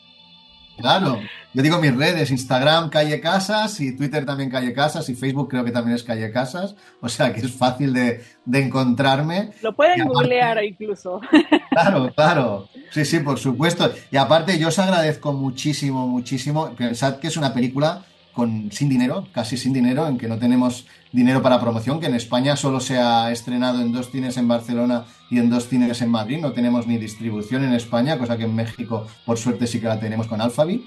[0.78, 1.18] claro.
[1.58, 5.64] Yo digo mis redes, Instagram Calle Casas y Twitter también Calle Casas y Facebook creo
[5.64, 6.76] que también es Calle Casas.
[7.00, 9.50] O sea que es fácil de, encontrarme.
[9.60, 11.20] Lo pueden googlear incluso.
[11.70, 12.68] Claro, claro.
[12.90, 13.92] Sí, sí, por supuesto.
[14.10, 16.70] Y aparte yo os agradezco muchísimo, muchísimo.
[16.76, 20.86] Pensad que es una película con, sin dinero, casi sin dinero, en que no tenemos
[21.12, 25.04] dinero para promoción, que en España solo se ha estrenado en dos cines en Barcelona
[25.30, 26.38] y en dos cines en Madrid.
[26.40, 30.00] No tenemos ni distribución en España, cosa que en México, por suerte, sí que la
[30.00, 30.82] tenemos con Alphabet.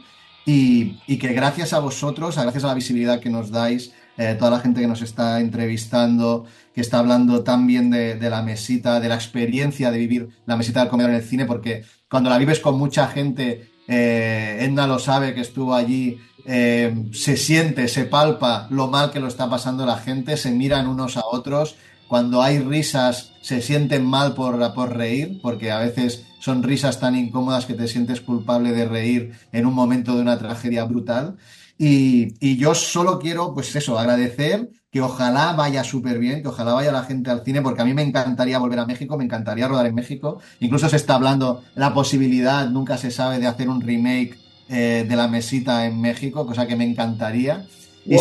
[0.46, 4.60] Y, que gracias a vosotros, gracias a la visibilidad que nos dais, eh, toda la
[4.60, 9.16] gente que nos está entrevistando, que está hablando tan bien de, la mesita, de la
[9.16, 12.78] experiencia de vivir la mesita del comedor en el cine, porque cuando la vives con
[12.78, 18.88] mucha gente, eh, Edna lo sabe que estuvo allí, eh, se siente, se palpa lo
[18.88, 21.76] mal que lo está pasando la gente, se miran unos a otros,
[22.08, 27.16] cuando hay risas se sienten mal por, por reír, porque a veces son risas tan
[27.16, 31.38] incómodas que te sientes culpable de reír en un momento de una tragedia brutal.
[31.78, 36.92] Y, yo solo quiero, pues eso, agradecer que ojalá vaya súper bien, que ojalá vaya
[36.92, 39.86] la gente al cine, porque a mí me encantaría volver a México, me encantaría rodar
[39.86, 40.40] en México.
[40.60, 44.38] Incluso se está hablando la posibilidad, nunca se sabe, de hacer un remake
[44.68, 47.68] eh, de la mesita en México, cosa que me encantaría.
[48.06, 48.18] Y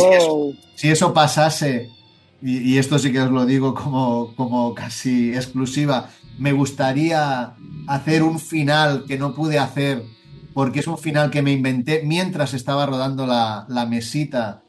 [0.75, 1.89] si, eso, pasase,
[2.43, 6.11] y, esto sí que os lo digo como, como casi exclusiva,
[6.41, 7.53] me gustaría
[7.87, 10.03] hacer un final que no pude hacer
[10.55, 14.63] porque es un final que me inventé mientras estaba rodando la, mesita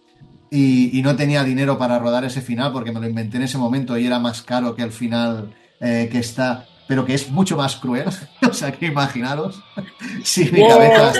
[0.51, 3.97] y, no tenía dinero para rodar ese final porque me lo inventé en ese momento
[3.97, 7.78] y era más caro que el final eh, que está, pero que es mucho más
[7.78, 8.05] cruel.
[8.49, 9.63] o sea, que imaginaros
[10.24, 11.13] si mi cabeza...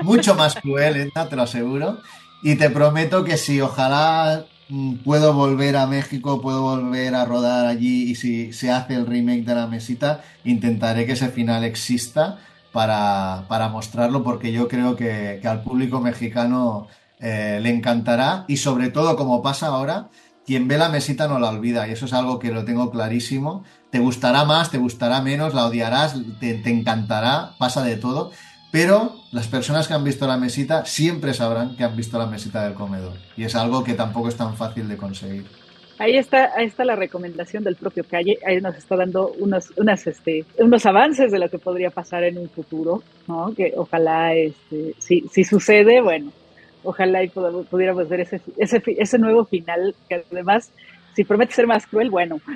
[0.00, 1.98] mucho más cruel, te lo aseguro.
[2.42, 4.46] Y te prometo que si ojalá
[5.04, 9.44] puedo volver a México, puedo volver a rodar allí y si se hace el remake
[9.44, 12.38] de la mesita, intentaré que ese final exista
[12.72, 19.16] para, mostrarlo porque yo creo que, al público mexicano eh, le encantará y sobre todo
[19.16, 20.08] como pasa ahora,
[20.46, 23.64] quien ve la mesita no la olvida y eso es algo que lo tengo clarísimo.
[23.90, 28.30] Te gustará más, te gustará menos, la odiarás, te, te encantará, pasa de todo
[28.70, 32.64] pero las personas que han visto la mesita siempre sabrán que han visto la mesita
[32.64, 33.14] del comedor.
[33.36, 35.44] Y es algo que tampoco es tan fácil de conseguir.
[35.98, 38.38] Ahí está, ahí está la recomendación del propio Calle.
[38.46, 42.38] Ahí nos está dando unos, unas, este, unos avances de lo que podría pasar en
[42.38, 43.52] un futuro, ¿no?
[43.54, 46.32] Que ojalá, este, si, si sucede, bueno,
[46.84, 50.70] ojalá y pudiéramos ver ese, ese, ese nuevo final, que además,
[51.14, 52.40] si promete ser más cruel, bueno.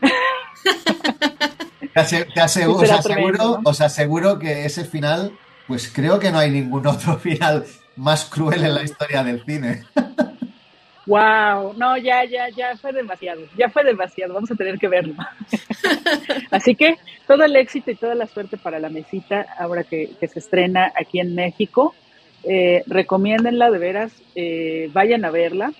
[1.95, 5.33] Te, aseguro, os aseguro que ese final
[5.67, 7.65] pues creo que no hay ningún otro final
[7.97, 9.83] más cruel en la historia del cine.
[11.07, 15.15] Wow, no, ya, ya, ya fue demasiado, ya fue demasiado, vamos a tener que verlo.
[16.51, 16.97] Así que
[17.27, 21.21] todo el éxito y toda la suerte para la mesita ahora que, se estrena aquí
[21.21, 21.95] en México.
[22.45, 25.73] Eh, recomiéndenla de veras, eh, vayan a verla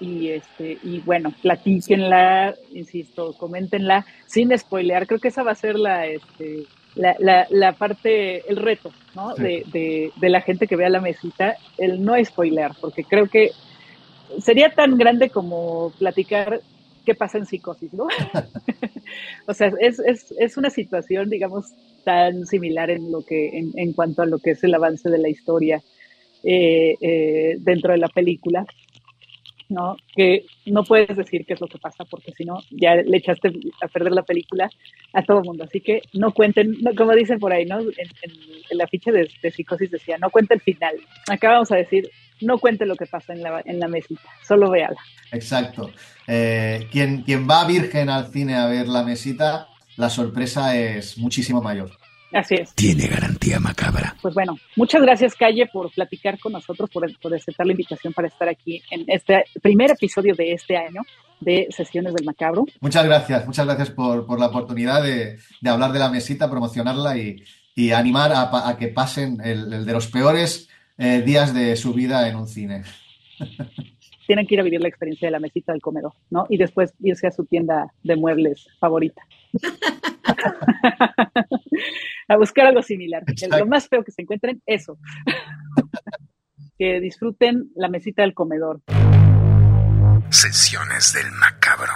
[0.00, 5.06] y este y bueno, platíquenla, insisto, coméntenla sin spoilear.
[5.06, 6.64] Creo que esa va a ser la este,
[6.94, 9.34] la, la, la, parte, el reto, ¿no?
[9.34, 13.50] De, de, de, la gente que vea la mesita, el no spoiler, porque creo que
[14.40, 16.60] sería tan grande como platicar
[17.04, 18.08] qué pasa en psicosis, ¿no?
[19.46, 21.72] o sea, es, es, es, una situación, digamos,
[22.04, 25.18] tan similar en lo que, en, en cuanto a lo que es el avance de
[25.18, 25.82] la historia
[26.44, 28.66] eh, eh, dentro de la película.
[29.72, 29.96] ¿No?
[30.14, 33.52] Que no puedes decir qué es lo que pasa porque si no, ya le echaste
[33.82, 34.70] a perder la película
[35.12, 35.64] a todo el mundo.
[35.64, 37.80] Así que no cuenten, como dicen por ahí, ¿no?
[37.80, 37.88] En,
[38.70, 40.96] la ficha de, psicosis decía, no cuente el final.
[41.28, 42.10] Acá vamos a decir,
[42.40, 45.00] no cuente lo que pasa en la, en la mesita, solo véala.
[45.32, 45.90] Exacto.
[46.26, 51.60] Eh, quien, quien va virgen al cine a ver la mesita, la sorpresa es muchísimo
[51.60, 51.90] mayor.
[52.32, 52.74] Así es.
[52.74, 54.16] Tiene garantía macabra.
[54.22, 58.28] Pues bueno, muchas gracias Calle por platicar con nosotros, por, por aceptar la invitación para
[58.28, 61.02] estar aquí en este primer episodio de este año
[61.40, 62.64] de Sesiones del Macabro.
[62.80, 67.44] Muchas gracias, muchas gracias por, la oportunidad de, hablar de la mesita, promocionarla y,
[67.92, 70.68] animar a, que pasen el, de los peores
[70.98, 72.82] eh, días de su vida en un cine.
[74.32, 76.46] Tienen que ir a vivir la experiencia de la mesita del comedor, ¿no?
[76.48, 79.20] Y después irse a su tienda de muebles favorita.
[82.28, 83.22] a buscar algo similar.
[83.58, 84.96] Lo más feo que se encuentren, eso.
[86.78, 88.80] que disfruten la mesita del comedor.
[90.30, 91.92] Sesiones del macabro.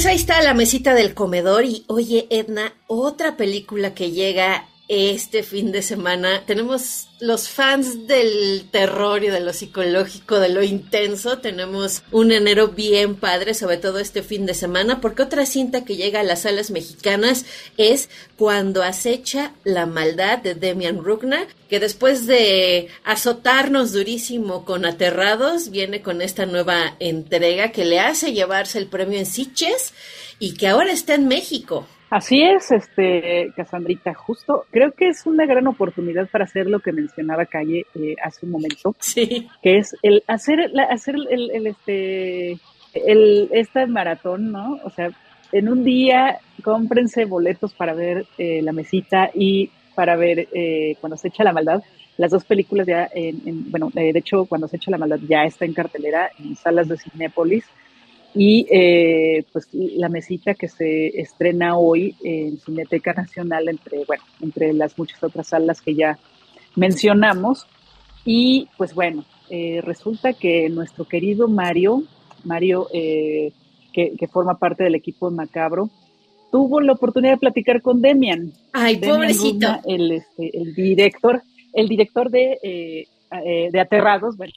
[0.00, 5.44] Pues ahí está la mesita del comedor y oye Edna, otra película que llega este
[5.44, 6.42] fin de semana.
[6.46, 11.38] Tenemos los fans del terror y de lo psicológico, de lo intenso.
[11.38, 15.94] Tenemos un enero bien padre, sobre todo este fin de semana, porque otra cinta que
[15.94, 17.44] llega a las salas mexicanas
[17.76, 25.70] es Cuando acecha la maldad de Demian Rugna, que después de azotarnos durísimo con Aterrados,
[25.70, 29.92] viene con esta nueva entrega que le hace llevarse el premio en Siches
[30.40, 31.86] y que ahora está en México.
[32.10, 36.90] Así es, este, Casandrita, justo creo que es una gran oportunidad para hacer lo que
[36.90, 39.48] mencionaba Calle eh, hace un momento, sí.
[39.62, 42.58] que es el hacer, hacer el, el, este,
[42.94, 44.80] el, esta maratón, ¿no?
[44.82, 45.12] O sea,
[45.52, 51.16] en un día cómprense boletos para ver eh, La Mesita y para ver eh, Cuando
[51.16, 51.82] se echa la maldad.
[52.16, 55.64] Las dos películas ya, en, bueno, de hecho, Cuando se echa la maldad ya está
[55.64, 57.64] en cartelera en salas de Cinépolis
[58.34, 64.72] y eh, pues la mesita que se estrena hoy en Cineteca Nacional entre bueno entre
[64.72, 66.18] las muchas otras salas que ya
[66.76, 67.66] mencionamos.
[68.24, 72.04] Y pues bueno, eh, resulta que nuestro querido Mario,
[72.44, 73.52] Mario eh,
[73.92, 75.90] que, forma parte del equipo de Macabro,
[76.52, 78.52] tuvo la oportunidad de platicar con Demian.
[78.72, 79.66] Ay, pobrecito.
[79.86, 84.52] el, este, el, director, el director de, eh, de Aterrados, bueno,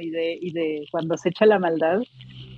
[0.00, 2.00] y, de, y de Cuando se echa la maldad,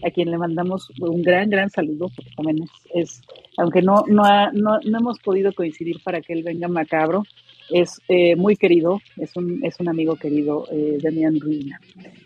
[0.05, 2.59] a quien le mandamos un gran, gran saludo, porque también
[2.95, 3.22] es,
[3.57, 4.22] aunque no, no,
[4.53, 7.22] no, no, hemos podido coincidir para que él venga macabro,
[7.70, 11.81] es eh, muy querido, es un, es un amigo querido, eh, Demian Ruina.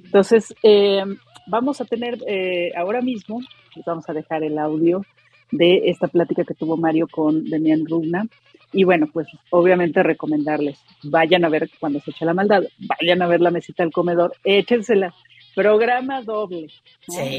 [0.05, 1.03] Entonces, eh,
[1.47, 3.41] vamos a tener eh, ahora mismo,
[3.87, 5.05] vamos a dejar el audio
[5.51, 8.27] de esta plática que tuvo Mario con Demian Runa.
[8.73, 13.27] Y bueno, pues obviamente recomendarles, vayan a ver cuando se echa la maldad, vayan a
[13.27, 15.13] ver la mesita del comedor, échensela,
[15.55, 16.69] programa doble.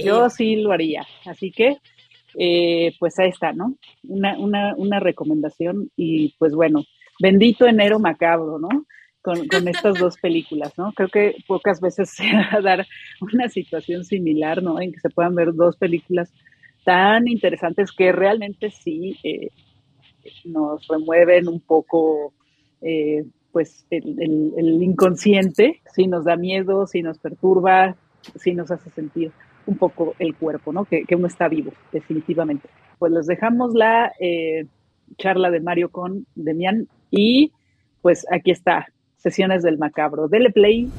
[0.04, 1.06] Yo sí lo haría.
[1.26, 1.78] Así que,
[2.38, 3.76] eh, pues ahí está, ¿no?
[4.04, 6.84] Una, una, una recomendación y pues bueno,
[7.20, 8.86] bendito enero macabro, ¿no?
[9.22, 10.92] Con, con, estas dos películas, ¿no?
[10.94, 12.88] Creo que pocas veces se va a dar
[13.22, 14.82] una situación similar, ¿no?
[14.82, 16.34] En que se puedan ver dos películas
[16.84, 19.50] tan interesantes que realmente sí eh,
[20.45, 22.34] nos remueven un poco,
[22.82, 27.95] eh, pues, el, el, inconsciente, sí nos da miedo, sí nos perturba,
[28.36, 29.32] sí nos hace sentir
[29.65, 30.86] un poco el cuerpo, ¿no?
[30.86, 32.69] Que, uno está vivo, definitivamente.
[32.99, 34.65] Pues les dejamos la eh,
[35.17, 37.51] charla de Mario con Demian y
[38.01, 40.28] pues aquí está, sesiones del macabro.
[40.28, 40.89] Dele play.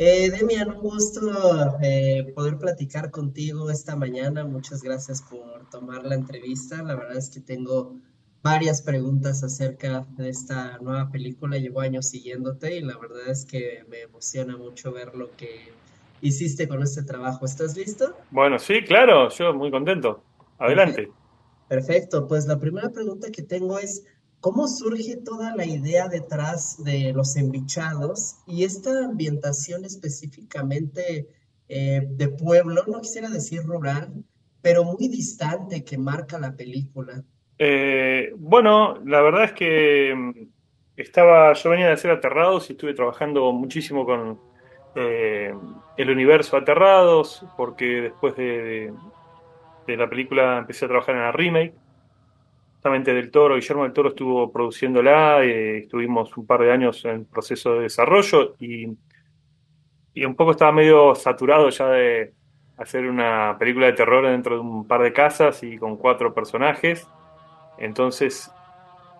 [0.00, 1.20] Eh, Demian, un gusto
[1.82, 4.44] eh, poder platicar contigo esta mañana.
[4.44, 6.82] Muchas gracias por tomar la entrevista.
[6.84, 7.96] La verdad es que tengo
[8.40, 11.58] varias preguntas acerca de esta nueva película.
[11.58, 15.72] Llevo años siguiéndote y la verdad es que me emociona mucho ver lo que
[16.20, 17.44] hiciste con este trabajo.
[17.44, 18.16] ¿Estás listo?
[18.30, 20.22] Bueno, sí, claro, yo muy contento.
[20.58, 21.10] Adelante.
[21.68, 24.04] Perfecto, pues la primera pregunta que tengo es,
[24.40, 31.28] ¿Cómo surge toda la idea detrás de los embichados y esta ambientación específicamente
[31.68, 34.12] eh, de pueblo, no quisiera decir rural,
[34.62, 37.24] pero muy distante que marca la película?
[37.58, 40.48] Eh, bueno, la verdad es que mm,
[40.96, 44.38] estaba, yo venía de hacer Aterrados y estuve trabajando muchísimo con
[44.94, 45.52] eh,
[45.96, 48.92] el universo Aterrados, porque después de,
[49.88, 51.74] de la película empecé a trabajar en la remake
[52.78, 57.24] justamente del Toro, Guillermo del Toro estuvo produciéndola, eh, estuvimos un par de años en
[57.24, 58.86] proceso de desarrollo y,
[60.24, 62.34] un poco estaba medio saturado ya de
[62.76, 67.08] hacer una película de terror dentro de un par de casas y con cuatro personajes.
[67.78, 68.50] Entonces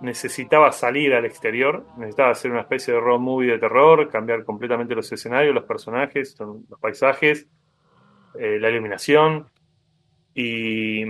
[0.00, 4.94] necesitaba salir al exterior, necesitaba hacer una especie de road movie de terror, cambiar completamente
[4.94, 7.46] los escenarios, los personajes, los paisajes,
[8.38, 9.46] eh, la iluminación.
[10.34, 11.04] Y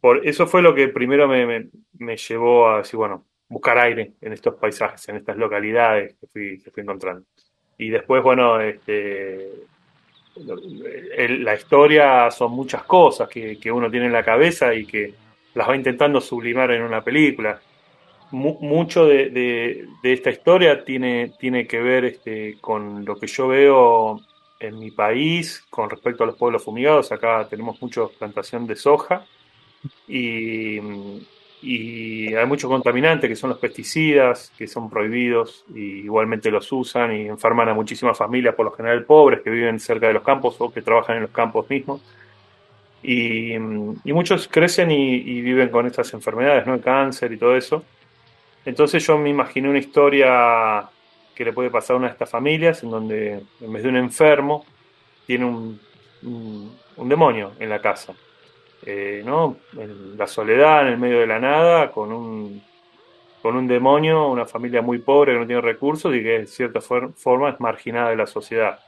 [0.00, 1.68] por eso fue lo que primero me,
[1.98, 6.62] me, llevó a decir, bueno, buscar aire en estos paisajes, en estas localidades que fui,
[6.62, 7.24] que fui encontrando.
[7.78, 9.50] Y después, bueno, este,
[10.36, 15.14] la historia son muchas cosas que, que, uno tiene en la cabeza y que
[15.54, 17.60] las va intentando sublimar en una película.
[18.30, 24.20] mucho de, de, esta historia tiene, tiene que ver este, con lo que yo veo
[24.60, 27.10] en mi país con respecto a los pueblos fumigados.
[27.10, 29.24] Acá tenemos mucha plantación de soja
[30.06, 30.78] y,
[32.34, 37.26] hay mucho contaminante que son los pesticidas, que son prohibidos y igualmente los usan y
[37.26, 40.72] enferman a muchísimas familias, por lo general pobres, que viven cerca de los campos o
[40.72, 42.00] que trabajan en los campos mismos.
[43.02, 46.74] Y, muchos crecen y, viven con estas enfermedades, ¿no?
[46.74, 47.84] El cáncer y todo eso.
[48.64, 50.88] Entonces yo me imaginé una historia
[51.34, 53.96] que le puede pasar a una de estas familias, en donde en vez de un
[53.96, 54.64] enfermo,
[55.26, 55.80] tiene un,
[56.22, 58.14] un demonio en la casa.
[58.86, 59.56] Eh, ¿no?
[59.76, 62.62] En la soledad, en el medio de la nada, con un,
[63.42, 66.80] con un demonio, una familia muy pobre que no tiene recursos y que de cierta
[66.80, 68.78] forma es marginada de la sociedad.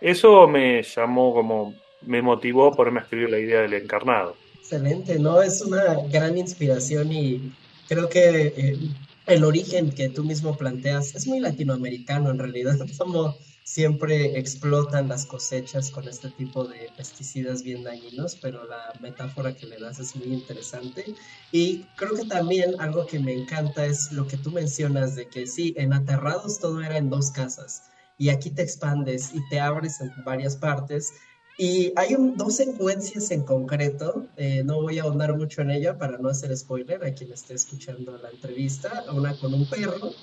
[0.00, 4.36] Eso me llamó como, me motivó por me escribir la idea del encarnado.
[4.58, 5.42] Excelente, ¿no?
[5.42, 7.52] Es una gran inspiración y
[7.88, 8.78] creo que eh,
[9.26, 12.76] el origen que tú mismo planteas es muy latinoamericano en realidad.
[12.92, 19.56] Somos siempre explotan las cosechas con este tipo de pesticidas bien dañinos, pero la metáfora
[19.56, 21.16] que le das es muy interesante.
[21.50, 25.46] Y creo que también algo que me encanta es lo que tú mencionas de que
[25.46, 30.00] sí, en Aterrados todo era en dos casas y aquí te expandes y te abres
[30.00, 31.14] en varias partes.
[31.56, 36.18] Y hay dos secuencias en concreto, eh, no voy a ahondar mucho en ella para
[36.18, 40.16] no hacer spoiler a quien esté escuchando la entrevista, una con un perro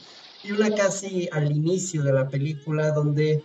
[0.44, 3.44] y una casi al inicio de la película donde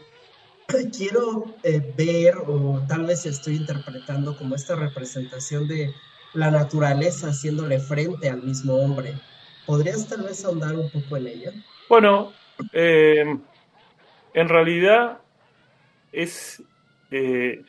[0.97, 5.93] quiero eh, ver o tal vez estoy interpretando como esta representación de
[6.35, 9.15] la naturaleza haciéndole frente al mismo hombre.
[9.67, 11.53] ¿Podrías tal vez ahondar un poco en ella?
[11.89, 12.33] Bueno,
[12.73, 13.37] eh,
[14.35, 15.19] en realidad
[16.13, 16.63] es
[17.11, 17.63] eh,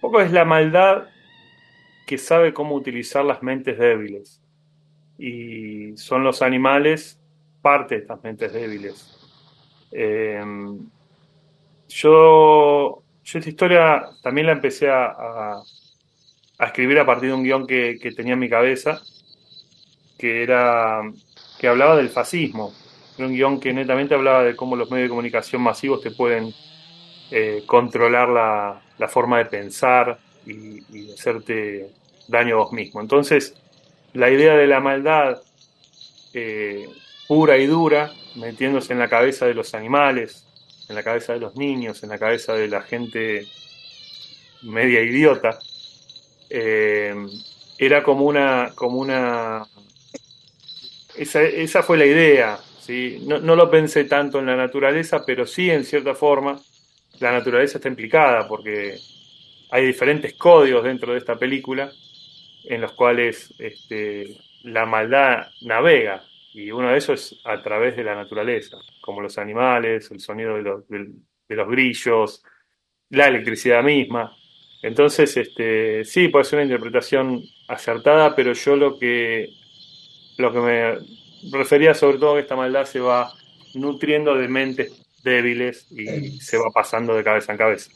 [0.00, 1.04] poco es la maldad
[2.06, 4.40] que sabe cómo utilizar las mentes débiles.
[5.18, 7.21] Y son los animales
[7.62, 9.18] parte de estas mentes débiles.
[9.92, 10.42] Eh,
[11.88, 15.62] yo, yo esta historia también la empecé a, a,
[16.66, 19.00] escribir a partir de un guion que, que, tenía en mi cabeza,
[20.18, 21.02] que era
[21.58, 22.72] que hablaba del fascismo.
[23.16, 26.52] Era un guion que netamente hablaba de cómo los medios de comunicación masivos te pueden
[27.30, 31.90] eh, controlar la, la, forma de pensar y, y, hacerte
[32.28, 33.00] daño a vos mismo.
[33.00, 33.54] Entonces,
[34.12, 35.40] la idea de la maldad
[36.34, 36.88] eh,
[37.26, 40.46] pura y dura, metiéndose en la cabeza de los animales,
[40.88, 43.46] en la cabeza de los niños, en la cabeza de la gente
[44.62, 45.58] media idiota,
[46.50, 47.14] eh,
[47.78, 49.64] era como una, como una,
[51.16, 53.22] esa, esa fue la idea, ¿sí?
[53.26, 56.60] No, no, lo pensé tanto en la naturaleza, pero sí en cierta forma
[57.20, 58.98] la naturaleza está implicada porque
[59.70, 61.90] hay diferentes códigos dentro de esta película
[62.64, 68.04] en los cuales este, la maldad navega y uno de esos es a través de
[68.04, 71.10] la naturaleza, como los animales, el sonido de los, de,
[71.48, 72.42] de los grillos,
[73.10, 74.36] la electricidad misma.
[74.82, 79.48] Entonces, este, sí, puede ser una interpretación acertada, pero yo lo que,
[80.38, 80.98] lo que me
[81.50, 83.32] refería sobre todo que esta maldad se va
[83.74, 84.92] nutriendo de mentes
[85.22, 87.90] débiles y se va pasando de cabeza en cabeza.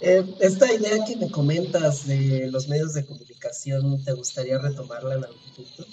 [0.00, 5.24] Eh, esta idea que me comentas de los medios de comunicación, ¿te gustaría retomarla en
[5.24, 5.86] algún punto?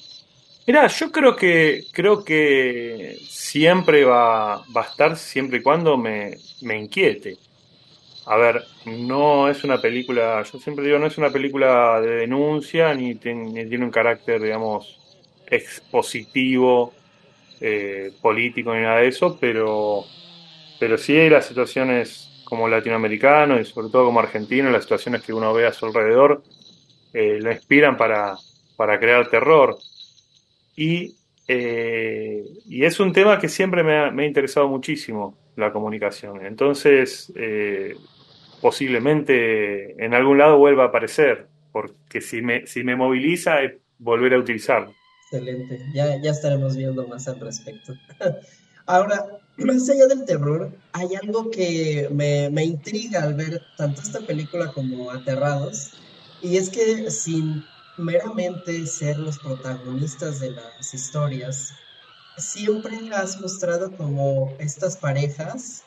[0.65, 6.37] Mira, yo creo que creo que siempre va, va a estar siempre y cuando me,
[6.61, 7.37] me, inquiete.
[8.25, 12.93] A ver, no es una película, yo siempre digo, no es una película de denuncia
[12.93, 14.99] ni, ten, ni tiene un carácter, digamos,
[15.47, 16.93] expositivo,
[17.59, 20.05] eh, político ni nada de eso, pero,
[20.79, 25.33] pero sí hay las situaciones como latinoamericano y sobre todo como argentino, las situaciones que
[25.33, 26.41] uno ve a su alrededor,
[27.13, 28.37] eh, lo inspiran para,
[28.77, 29.77] para crear terror.
[30.75, 31.15] Y,
[31.47, 36.45] eh, y, es un tema que siempre me ha, me ha, interesado muchísimo, la comunicación.
[36.45, 37.95] Entonces, eh,
[38.61, 44.33] posiblemente en algún lado vuelva a aparecer, porque si me, si me moviliza es volver
[44.33, 44.93] a utilizarlo.
[45.31, 47.93] Excelente, ya, ya estaremos viendo más al respecto.
[48.85, 49.25] Ahora,
[49.57, 54.71] más allá del terror, hay algo que me, me intriga al ver tanto esta película
[54.73, 55.93] como Aterrados,
[56.41, 57.63] y es que sin
[57.97, 61.73] meramente ser los protagonistas de las historias,
[62.37, 65.85] siempre has mostrado como estas parejas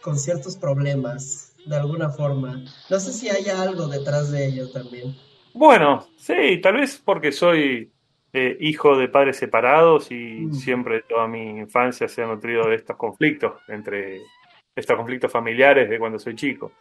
[0.00, 2.64] con ciertos problemas, de alguna forma.
[2.88, 5.14] No sé si haya algo detrás de ello también.
[5.52, 7.90] Bueno, sí, tal vez porque soy
[8.32, 10.54] eh, hijo de padres separados y mm.
[10.54, 14.20] siempre toda mi infancia se ha nutrido de estos conflictos, entre
[14.74, 16.72] estos conflictos familiares de cuando soy chico.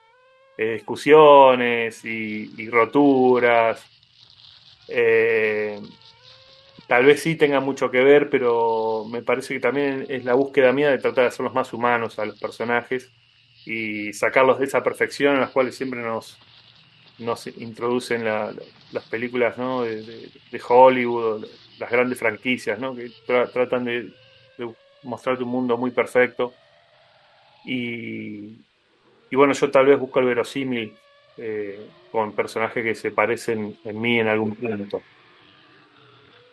[0.57, 3.98] Eh, discusiones y, y roturas,
[4.89, 5.79] eh,
[6.87, 10.73] tal vez sí tenga mucho que ver, pero me parece que también es la búsqueda
[10.73, 13.11] mía de tratar de hacerlos más humanos a los personajes
[13.65, 16.37] y sacarlos de esa perfección en las cuales siempre nos,
[17.19, 18.51] nos introducen la,
[18.91, 19.83] las películas ¿no?
[19.83, 20.31] de,
[20.67, 21.45] Hollywood,
[21.77, 22.95] las grandes franquicias, ¿no?
[22.95, 24.11] que tra tratan de,
[24.57, 24.73] de,
[25.03, 26.53] mostrarte un mundo muy perfecto.
[27.65, 28.55] Y,
[29.29, 30.95] y bueno, yo tal vez busco el verosímil
[31.39, 35.01] eh, con personajes que se parecen en mí en algún punto.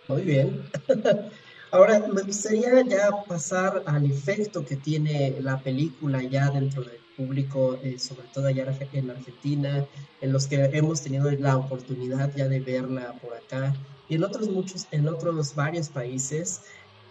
[0.08, 0.62] Muy bien.
[1.72, 7.78] Ahora, me gustaría ya pasar al efecto que tiene la película ya dentro del público,
[7.82, 9.84] eh, sobre todo allá en Argentina,
[10.20, 13.74] en los que hemos tenido la oportunidad ya de verla por acá
[14.08, 16.62] y en otros muchos, en otros varios países.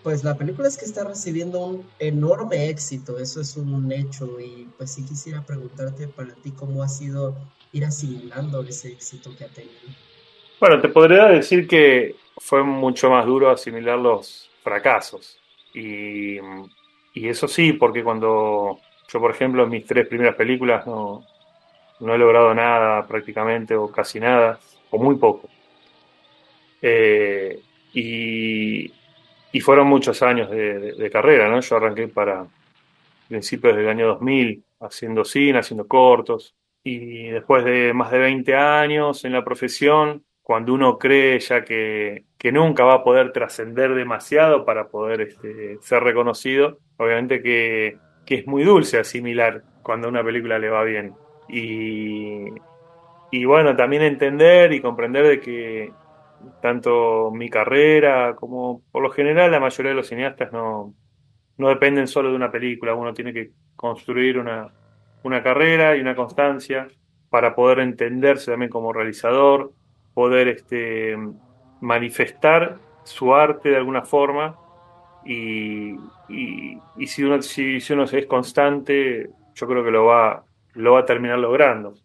[0.03, 4.69] Pues la película es que está recibiendo un enorme éxito, eso es un hecho y
[4.77, 7.35] pues sí quisiera preguntarte para ti cómo ha sido
[7.75, 9.73] ir asimilando ese éxito que ha tenido?
[10.59, 15.37] Bueno, te podría decir que fue mucho más duro asimilar los fracasos.
[15.73, 16.37] Y,
[17.13, 21.25] y eso sí, porque cuando yo, por ejemplo, en mis tres primeras películas no,
[21.99, 24.57] no he logrado nada prácticamente, o casi nada,
[24.89, 25.49] o muy poco.
[26.81, 27.59] Eh,
[27.93, 28.91] y,
[29.51, 31.59] y, fueron muchos años de, carrera, ¿no?
[31.59, 32.47] Yo arranqué para
[33.27, 36.53] principios del año 2000 haciendo cine, haciendo cortos,
[36.85, 42.23] y después de más de 20 años en la profesión, cuando uno cree ya que,
[42.37, 48.35] que nunca va a poder trascender demasiado para poder este, ser reconocido, obviamente que que
[48.35, 51.13] es muy dulce asimilar cuando a una película le va bien.
[51.47, 52.45] Y,
[53.31, 55.93] y bueno, también entender y comprender de que
[56.61, 60.93] tanto mi carrera como por lo general la mayoría de los cineastas no,
[61.57, 64.71] no dependen solo de una película, uno tiene que construir una,
[65.25, 66.87] una carrera y una constancia
[67.29, 69.73] para poder entenderse también como realizador,
[70.13, 71.17] poder este,
[71.81, 74.55] manifestar su arte de alguna forma
[75.25, 75.95] y,
[76.29, 81.05] y, si, uno, si, si, es constante, yo creo que lo va, lo va a
[81.05, 81.95] terminar logrando.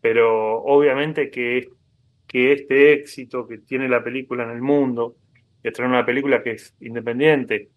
[0.00, 1.70] Pero obviamente que,
[2.28, 5.16] que este éxito que tiene la película en el mundo,
[5.62, 7.68] de traer una película que es independiente,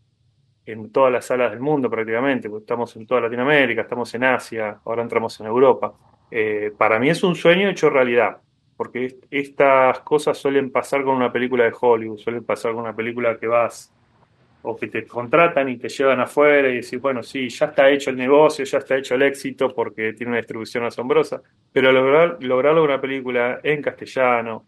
[0.66, 4.80] en todas las salas del mundo prácticamente, porque estamos en toda Latinoamérica, estamos en Asia,
[4.86, 5.94] ahora entramos en Europa.
[6.32, 8.38] Eh, para mí es un sueño hecho realidad,
[8.78, 13.38] porque estas cosas suelen pasar con una película de Hollywood, suelen pasar con una película
[13.38, 13.94] que vas
[14.64, 18.10] o que te contratan y te llevan afuera y decís, bueno, sí, ya está hecho
[18.10, 21.42] el negocio, ya está hecho el éxito porque tiene una distribución asombrosa,
[21.72, 24.66] pero lograr, lograrlo una película en castellano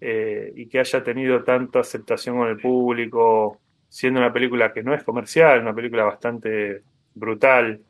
[0.00, 4.94] eh, y que haya tenido tanta aceptación con el público, siendo una película que no
[4.94, 6.82] es comercial, una película bastante
[7.14, 7.80] brutal.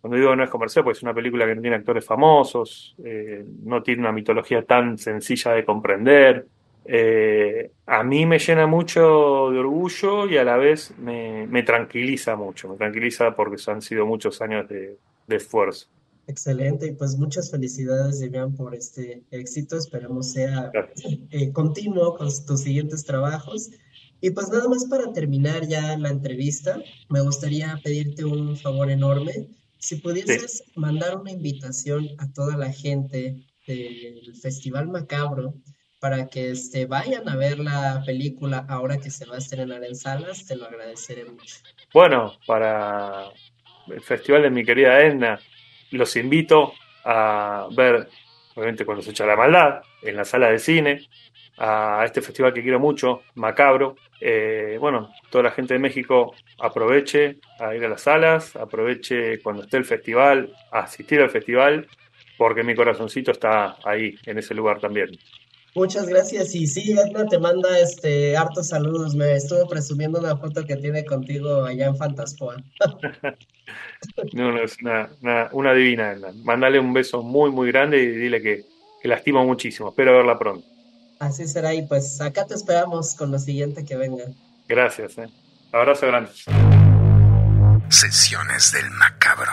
[0.00, 3.44] Cuando digo no es comercial, pues es una película que no tiene actores famosos, eh,
[3.64, 6.46] no tiene una mitología tan sencilla de comprender.
[6.84, 12.68] Eh, a mí me llena mucho de orgullo y a la vez me, tranquiliza mucho,
[12.68, 14.96] me tranquiliza porque han sido muchos años de,
[15.28, 15.86] esfuerzo.
[16.26, 19.76] Excelente, y pues muchas felicidades, Demian, por este éxito.
[19.76, 20.72] Esperemos sea
[21.30, 23.70] eh, continuo con tus siguientes trabajos
[24.20, 29.48] y pues nada más para terminar ya la entrevista, me gustaría pedirte un favor enorme.
[29.78, 35.54] Si pudieses mandar una invitación a toda la gente del Festival Macabro
[36.00, 39.94] para que este, vayan a ver la película ahora que se va a estrenar en
[39.94, 41.56] salas, te lo agradeceré mucho.
[41.92, 43.30] Bueno, para
[43.88, 45.40] el Festival de mi querida Edna,
[45.90, 46.72] los invito
[47.04, 48.08] a ver,
[48.54, 51.08] obviamente cuando se echa la maldad, en la sala de cine,
[51.60, 53.96] a este festival que quiero mucho, Macabro.
[54.18, 59.62] Eh, bueno, toda la gente de México aproveche a ir a las salas, aproveche cuando
[59.62, 61.86] esté el festival, a asistir al festival,
[62.38, 65.10] porque mi corazoncito está ahí, en ese lugar también.
[65.74, 66.54] Muchas gracias.
[66.54, 69.14] Y sí, Edna te manda este hartos saludos.
[69.14, 72.56] Me estuvo presumiendo una foto que tiene contigo allá en Fantaspoa.
[74.32, 74.78] no, no, es
[75.52, 76.32] una, divina, Edna.
[76.42, 78.64] Mándale un beso muy, muy grande y dile que,
[79.00, 79.90] que la estimo muchísimo.
[79.90, 80.69] Espero verla pronto.
[81.20, 84.24] Así será y pues acá te esperamos con lo siguiente que venga.
[84.66, 85.28] Gracias, eh.
[85.70, 86.30] Abrazo grande.
[87.90, 89.52] Sesiones del macabro.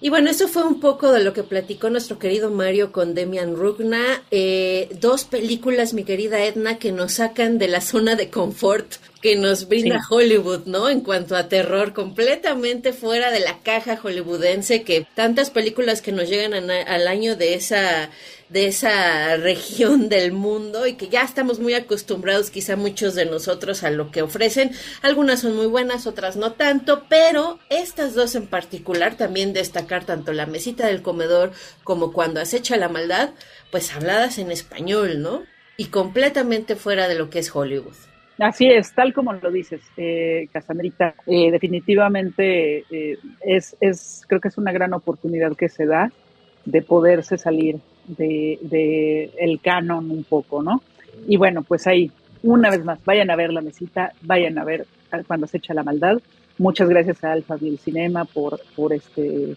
[0.00, 3.54] Y bueno, eso fue un poco de lo que platicó nuestro querido Mario con Demian
[3.54, 4.22] Rugna.
[4.30, 9.36] Eh, dos películas, mi querida Edna, que nos sacan de la zona de confort que
[9.36, 10.90] nos brinda Hollywood, ¿no?
[10.90, 16.28] En cuanto a terror, completamente fuera de la caja hollywoodense, que tantas películas que nos
[16.28, 18.10] llegan al año de esa
[18.48, 23.84] de esa región del mundo y que ya estamos muy acostumbrados quizá muchos de nosotros
[23.84, 24.70] a lo que ofrecen.
[25.02, 30.32] Algunas son muy buenas, otras no tanto, pero estas dos en particular también destacar tanto
[30.32, 33.30] la mesita del comedor como cuando acecha la maldad,
[33.70, 35.42] pues habladas en español, ¿no?
[35.76, 37.96] Y completamente fuera de lo que es Hollywood.
[38.38, 40.48] Así es, tal como lo dices, eh.
[41.26, 46.10] Eh, definitivamente eh, es, es, creo que es una gran oportunidad que se da
[46.64, 50.82] de poderse salir de, de, el canon un poco, ¿no?
[51.26, 52.10] Y bueno, pues ahí,
[52.42, 54.86] una vez más, vayan a ver la mesita, vayan a ver
[55.26, 56.20] cuando se echa la maldad.
[56.58, 59.56] Muchas gracias a Alfa Bill Cinema por, por este,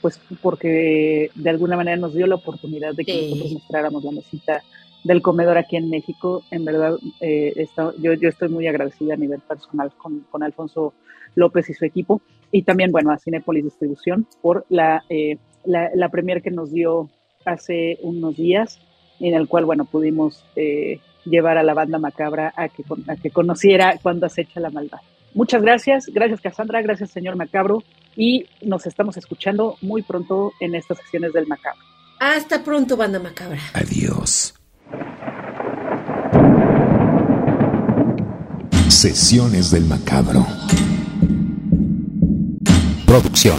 [0.00, 4.62] pues porque de alguna manera nos dio la oportunidad de que nosotros mostráramos la mesita
[5.04, 6.42] del comedor aquí en México.
[6.50, 7.66] En verdad, eh,
[7.98, 10.94] yo, yo, estoy muy agradecida a nivel personal con, con, Alfonso
[11.34, 12.20] López y su equipo.
[12.50, 17.08] Y también, bueno, a Cinepolis Distribución por la, eh, la, la, premier que nos dio
[17.46, 18.78] hace unos días,
[19.20, 23.30] en el cual, bueno, pudimos eh, llevar a la banda macabra a que, a que
[23.30, 24.98] conociera cuando acecha la maldad.
[25.34, 27.82] Muchas gracias, gracias Cassandra, gracias señor Macabro
[28.16, 31.82] y nos estamos escuchando muy pronto en estas sesiones del Macabro.
[32.18, 33.60] Hasta pronto, banda macabra.
[33.74, 34.54] Adiós.
[38.88, 40.46] Sesiones del Macabro.
[43.04, 43.58] Producción.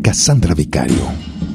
[0.00, 1.27] Cassandra Vicario.